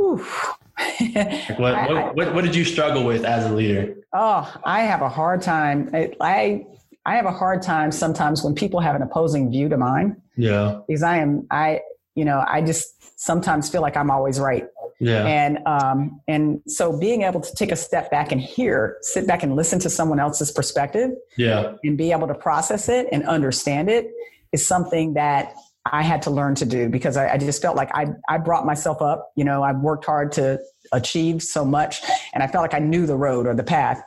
Oof. 0.00 0.52
Like 1.00 1.58
what, 1.58 1.74
I- 1.74 1.92
what, 1.92 2.16
what 2.16 2.34
what 2.34 2.44
did 2.44 2.54
you 2.54 2.64
struggle 2.64 3.04
with 3.04 3.24
as 3.24 3.46
a 3.50 3.54
leader? 3.54 3.96
oh, 4.12 4.52
I 4.64 4.80
have 4.82 5.02
a 5.02 5.08
hard 5.08 5.42
time. 5.42 5.90
I, 5.92 6.12
I 6.20 6.66
I 7.06 7.16
have 7.16 7.26
a 7.26 7.32
hard 7.32 7.62
time 7.62 7.92
sometimes 7.92 8.42
when 8.42 8.54
people 8.54 8.80
have 8.80 8.94
an 8.96 9.02
opposing 9.02 9.50
view 9.50 9.68
to 9.68 9.76
mine 9.76 10.20
Yeah. 10.36 10.80
because 10.86 11.02
I 11.02 11.18
am 11.18 11.46
I 11.50 11.80
you 12.14 12.24
know 12.24 12.44
I 12.46 12.60
just 12.62 13.20
sometimes 13.20 13.68
feel 13.70 13.82
like 13.82 13.96
I'm 13.96 14.10
always 14.10 14.38
right. 14.40 14.66
Yeah. 15.02 15.24
and 15.24 15.58
um, 15.66 16.20
and 16.28 16.60
so 16.66 16.98
being 16.98 17.22
able 17.22 17.40
to 17.40 17.54
take 17.54 17.72
a 17.72 17.76
step 17.76 18.10
back 18.10 18.32
and 18.32 18.40
hear, 18.40 18.98
sit 19.00 19.26
back 19.26 19.42
and 19.42 19.56
listen 19.56 19.78
to 19.80 19.88
someone 19.88 20.20
else's 20.20 20.50
perspective, 20.52 21.12
Yeah. 21.38 21.72
and 21.84 21.96
be 21.96 22.12
able 22.12 22.26
to 22.28 22.34
process 22.34 22.88
it 22.90 23.06
and 23.10 23.26
understand 23.26 23.88
it 23.88 24.10
is 24.52 24.66
something 24.66 25.14
that 25.14 25.54
I 25.86 26.02
had 26.02 26.22
to 26.22 26.30
learn 26.30 26.54
to 26.56 26.66
do 26.66 26.88
because 26.88 27.16
I, 27.16 27.32
I 27.34 27.38
just 27.38 27.62
felt 27.62 27.76
like 27.76 27.90
I 27.94 28.08
I 28.28 28.38
brought 28.38 28.66
myself 28.66 29.00
up. 29.00 29.32
You 29.36 29.44
know, 29.44 29.62
I 29.62 29.72
worked 29.72 30.04
hard 30.04 30.32
to 30.32 30.58
achieve 30.92 31.42
so 31.42 31.64
much, 31.64 32.02
and 32.34 32.42
I 32.42 32.46
felt 32.46 32.62
like 32.62 32.74
I 32.74 32.78
knew 32.80 33.06
the 33.06 33.16
road 33.16 33.46
or 33.46 33.54
the 33.54 33.62
path. 33.64 34.02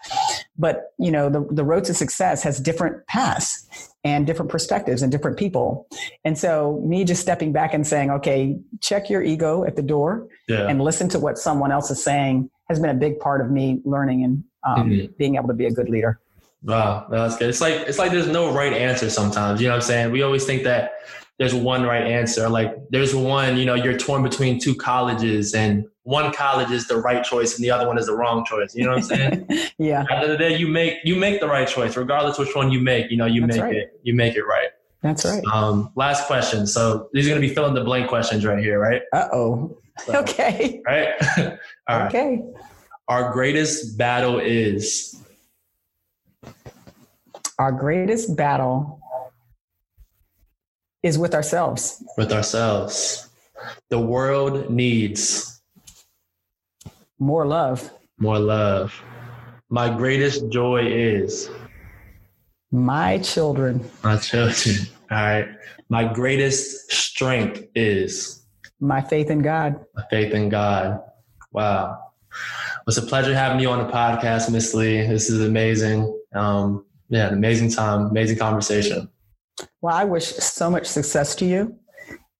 But 0.58 0.94
you 1.00 1.12
know, 1.12 1.30
the 1.30 1.48
the 1.52 1.64
road 1.64 1.84
to 1.86 1.94
success 1.94 2.44
has 2.44 2.60
different 2.60 3.06
paths 3.08 3.68
and 4.04 4.28
different 4.28 4.52
perspectives 4.52 5.02
and 5.02 5.12
different 5.12 5.38
people. 5.38 5.88
And 6.26 6.38
so, 6.38 6.82
me 6.86 7.06
just 7.06 7.22
stepping 7.22 7.52
back 7.54 7.74
and 7.74 7.88
saying, 7.88 8.12
"Okay, 8.12 8.60
check 8.82 9.10
your 9.10 9.24
ego 9.24 9.64
at 9.64 9.76
the 9.76 9.84
door." 9.84 10.28
Yeah. 10.48 10.68
and 10.68 10.82
listen 10.82 11.08
to 11.10 11.20
what 11.20 11.38
someone 11.38 11.72
else 11.72 11.90
is 11.90 12.04
saying 12.04 12.50
has 12.68 12.78
been 12.80 12.90
a 12.90 12.94
big 12.94 13.20
part 13.20 13.40
of 13.42 13.50
me 13.50 13.82
learning 13.86 14.24
and 14.26 14.44
um, 14.68 14.90
Mhm. 14.90 15.18
being 15.18 15.36
able 15.36 15.48
to 15.48 15.54
be 15.54 15.66
a 15.66 15.72
good 15.72 15.90
leader. 15.90 16.20
Wow, 16.64 17.08
that's 17.10 17.38
good. 17.38 17.50
It's 17.50 17.62
like 17.62 17.76
it's 17.88 17.98
like 17.98 18.12
there's 18.12 18.28
no 18.28 18.54
right 18.54 18.74
answer 18.74 19.10
sometimes. 19.10 19.60
You 19.62 19.68
know 19.68 19.74
what 19.74 19.84
I'm 19.84 19.88
saying? 19.88 20.12
We 20.12 20.22
always 20.22 20.46
think 20.46 20.64
that 20.64 20.94
there's 21.44 21.54
one 21.54 21.84
right 21.84 22.08
answer. 22.08 22.48
Like 22.48 22.74
there's 22.90 23.14
one, 23.14 23.58
you 23.58 23.66
know, 23.66 23.74
you're 23.74 23.98
torn 23.98 24.24
between 24.24 24.62
two 24.62 24.74
colleges 24.74 25.54
and 25.54 25.86
one 26.04 26.32
college 26.32 26.72
is 26.72 26.88
the 26.88 26.96
right 26.96 27.22
choice 27.22 27.58
and 27.58 27.66
the 27.66 27.70
other 27.70 27.86
one 27.86 27.98
is 27.98 28.06
the 28.06 28.16
wrong 28.16 28.46
choice. 28.46 28.74
You 28.74 28.86
know 28.86 28.92
what 28.92 29.00
I'm 29.00 29.04
saying? 29.04 29.48
yeah, 29.78 30.02
At 30.04 30.08
the 30.08 30.14
end 30.14 30.24
of 30.24 30.30
the 30.30 30.38
day, 30.38 30.58
you 30.58 30.70
make 30.70 31.00
you 31.04 31.18
make 31.18 31.42
the 31.42 31.48
right 31.48 31.68
choice, 31.68 31.98
regardless 31.98 32.38
which 32.38 32.56
one 32.56 32.72
you 32.72 32.80
make. 32.80 33.12
You 33.12 33.18
know, 33.18 33.26
you 33.26 33.42
That's 33.42 33.58
make 33.58 33.64
right. 33.64 33.76
it 33.76 34.00
you 34.04 34.14
make 34.14 34.38
it 34.38 34.44
right. 34.44 34.70
that's 35.02 35.26
right. 35.26 35.44
Um, 35.52 35.92
last 35.96 36.28
question. 36.28 36.66
So 36.66 37.10
these 37.12 37.26
are 37.28 37.30
gonna 37.30 37.42
be 37.42 37.54
fill 37.54 37.68
in 37.68 37.74
the 37.74 37.84
blank 37.84 38.08
questions 38.08 38.46
right 38.46 38.60
here, 38.64 38.80
right? 38.80 39.02
Uh 39.12 39.28
oh. 39.34 39.78
So, 40.06 40.16
Okay. 40.20 40.82
Right. 40.86 41.10
All 41.90 42.00
right. 42.00 42.08
Okay. 42.08 42.42
Our 43.10 43.34
greatest 43.34 43.98
battle 43.98 44.40
is 44.40 45.22
Our 47.60 47.74
greatest 47.74 48.38
battle 48.38 49.03
is 51.04 51.18
with 51.18 51.34
ourselves. 51.36 52.02
with 52.18 52.32
ourselves. 52.32 53.28
The 53.90 54.00
world 54.00 54.70
needs 54.70 55.62
More 57.20 57.46
love. 57.46 57.92
more 58.20 58.40
love. 58.40 58.94
My 59.70 59.90
greatest 59.96 60.50
joy 60.50 60.86
is 60.86 61.50
My 62.72 63.18
children. 63.20 63.90
my 64.04 64.18
children. 64.18 64.76
All 65.12 65.18
right. 65.18 65.48
My 65.90 66.06
greatest 66.12 66.92
strength 66.92 67.64
is 67.76 68.44
My 68.80 69.02
faith 69.02 69.30
in 69.30 69.42
God. 69.42 69.86
my 69.96 70.04
faith 70.10 70.34
in 70.34 70.50
God. 70.50 71.02
Wow. 71.52 72.00
It's 72.88 72.98
a 72.98 73.02
pleasure 73.02 73.34
having 73.36 73.60
you 73.60 73.70
on 73.70 73.86
the 73.86 73.92
podcast, 73.94 74.52
Miss 74.52 74.74
Lee. 74.74 75.06
This 75.08 75.30
is 75.30 75.42
amazing. 75.46 76.00
Um, 76.34 76.86
yeah, 77.10 77.28
an 77.28 77.34
amazing 77.36 77.70
time, 77.72 78.08
amazing 78.08 78.38
conversation. 78.40 79.08
Well, 79.84 79.94
I 79.94 80.06
wish 80.06 80.28
so 80.28 80.70
much 80.70 80.86
success 80.86 81.36
to 81.36 81.46
you. 81.46 81.78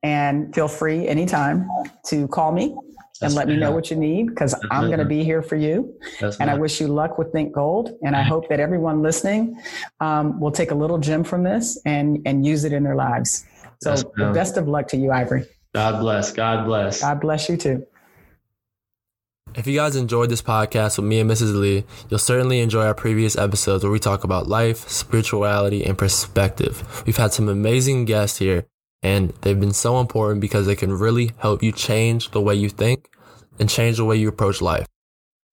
And 0.02 0.56
feel 0.56 0.70
free 0.70 1.08
anytime 1.08 1.70
to 2.08 2.28
call 2.30 2.54
me 2.54 2.76
and 3.22 3.34
let 3.36 3.48
me 3.48 3.58
know 3.58 3.72
what 3.72 3.92
you 3.92 3.98
need 3.98 4.28
because 4.30 4.56
I'm 4.72 4.88
going 4.88 5.00
to 5.00 5.06
be 5.06 5.24
here 5.26 5.42
for 5.42 5.58
you. 5.58 5.94
and 6.40 6.50
I 6.50 6.56
wish 6.56 6.80
you 6.80 6.88
luck 6.88 7.18
with 7.18 7.32
Think 7.34 7.54
Gold. 7.54 7.92
And 8.02 8.16
I 8.16 8.22
hope 8.24 8.48
that 8.50 8.60
everyone 8.62 9.02
listening 9.02 9.62
um, 10.00 10.40
will 10.40 10.52
take 10.52 10.72
a 10.72 10.76
little 10.76 10.98
gem 10.98 11.24
from 11.26 11.44
this 11.44 11.80
and, 11.86 12.20
and 12.26 12.46
use 12.46 12.64
it 12.64 12.72
in 12.72 12.84
their 12.84 12.96
lives. 12.96 13.46
So, 13.82 13.92
the 14.16 14.32
best 14.34 14.56
of 14.56 14.70
luck 14.70 14.88
to 14.90 14.98
you, 14.98 15.12
Ivory. 15.12 15.46
God 15.74 16.00
bless. 16.00 16.32
God 16.32 16.66
bless. 16.66 17.02
God 17.02 17.20
bless 17.20 17.50
you 17.50 17.58
too. 17.58 17.86
If 19.56 19.68
you 19.68 19.76
guys 19.76 19.96
enjoyed 19.96 20.32
this 20.32 20.42
podcast 20.42 20.98
with 20.98 21.06
me 21.06 21.20
and 21.20 21.30
Mrs. 21.30 21.54
Lee, 21.54 21.84
you'll 22.10 22.18
certainly 22.18 22.60
enjoy 22.60 22.86
our 22.86 22.96
previous 22.96 23.38
episodes 23.38 23.84
where 23.84 23.92
we 23.92 24.00
talk 24.00 24.24
about 24.24 24.48
life, 24.48 24.90
spirituality, 24.90 25.86
and 25.86 25.96
perspective. 25.96 27.04
We've 27.06 27.18
had 27.18 27.34
some 27.34 27.48
amazing 27.48 28.06
guests 28.06 28.40
here, 28.40 28.66
and 29.04 29.30
they've 29.42 29.60
been 29.60 29.74
so 29.74 30.00
important 30.00 30.42
because 30.42 30.66
they 30.66 30.76
can 30.76 30.92
really 30.92 31.34
help 31.38 31.62
you 31.62 31.72
change 31.72 32.32
the 32.32 32.42
way 32.42 32.56
you 32.56 32.68
think 32.68 33.10
and 33.60 33.70
change 33.70 33.98
the 33.98 34.06
way 34.06 34.18
you 34.18 34.28
approach 34.28 34.60
life. 34.60 34.88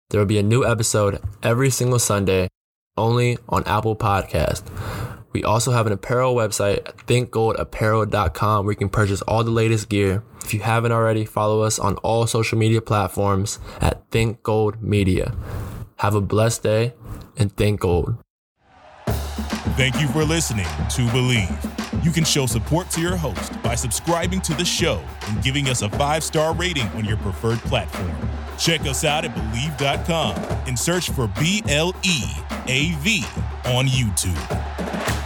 There 0.08 0.18
will 0.18 0.26
be 0.26 0.38
a 0.38 0.42
new 0.42 0.64
episode 0.64 1.20
every 1.42 1.68
single 1.68 1.98
Sunday 1.98 2.48
only 2.96 3.36
on 3.50 3.64
Apple 3.64 3.96
Podcast. 3.96 4.62
We 5.32 5.44
also 5.44 5.72
have 5.72 5.86
an 5.86 5.92
apparel 5.92 6.34
website, 6.34 6.82
thinkgoldapparel.com, 7.06 8.64
where 8.64 8.72
you 8.72 8.76
can 8.76 8.88
purchase 8.88 9.22
all 9.22 9.44
the 9.44 9.50
latest 9.50 9.88
gear. 9.88 10.24
If 10.44 10.52
you 10.54 10.60
haven't 10.60 10.92
already, 10.92 11.24
follow 11.24 11.62
us 11.62 11.78
on 11.78 11.96
all 11.98 12.26
social 12.26 12.58
media 12.58 12.80
platforms 12.80 13.58
at 13.80 14.10
Think 14.10 14.42
Gold 14.42 14.82
Media. 14.82 15.34
Have 15.96 16.14
a 16.14 16.20
blessed 16.20 16.62
day 16.62 16.94
and 17.36 17.54
think 17.56 17.80
gold. 17.80 18.16
Thank 19.76 20.00
you 20.00 20.08
for 20.08 20.24
listening 20.24 20.64
to 20.64 21.02
Bleav. 21.08 22.04
You 22.04 22.10
can 22.10 22.24
show 22.24 22.46
support 22.46 22.90
to 22.90 23.00
your 23.00 23.16
host 23.16 23.62
by 23.62 23.74
subscribing 23.74 24.40
to 24.42 24.54
the 24.54 24.64
show 24.64 25.02
and 25.28 25.42
giving 25.42 25.68
us 25.68 25.82
a 25.82 25.90
five 25.90 26.24
star 26.24 26.54
rating 26.54 26.86
on 26.88 27.04
your 27.04 27.16
preferred 27.18 27.58
platform. 27.60 28.10
Check 28.58 28.82
us 28.82 29.04
out 29.04 29.24
at 29.24 29.34
Bleav.com 29.34 30.34
and 30.66 30.78
search 30.78 31.10
for 31.10 31.28
B 31.38 31.62
L 31.68 31.94
E 32.02 32.24
A 32.66 32.92
V 32.96 33.24
on 33.66 33.86
YouTube. 33.86 35.19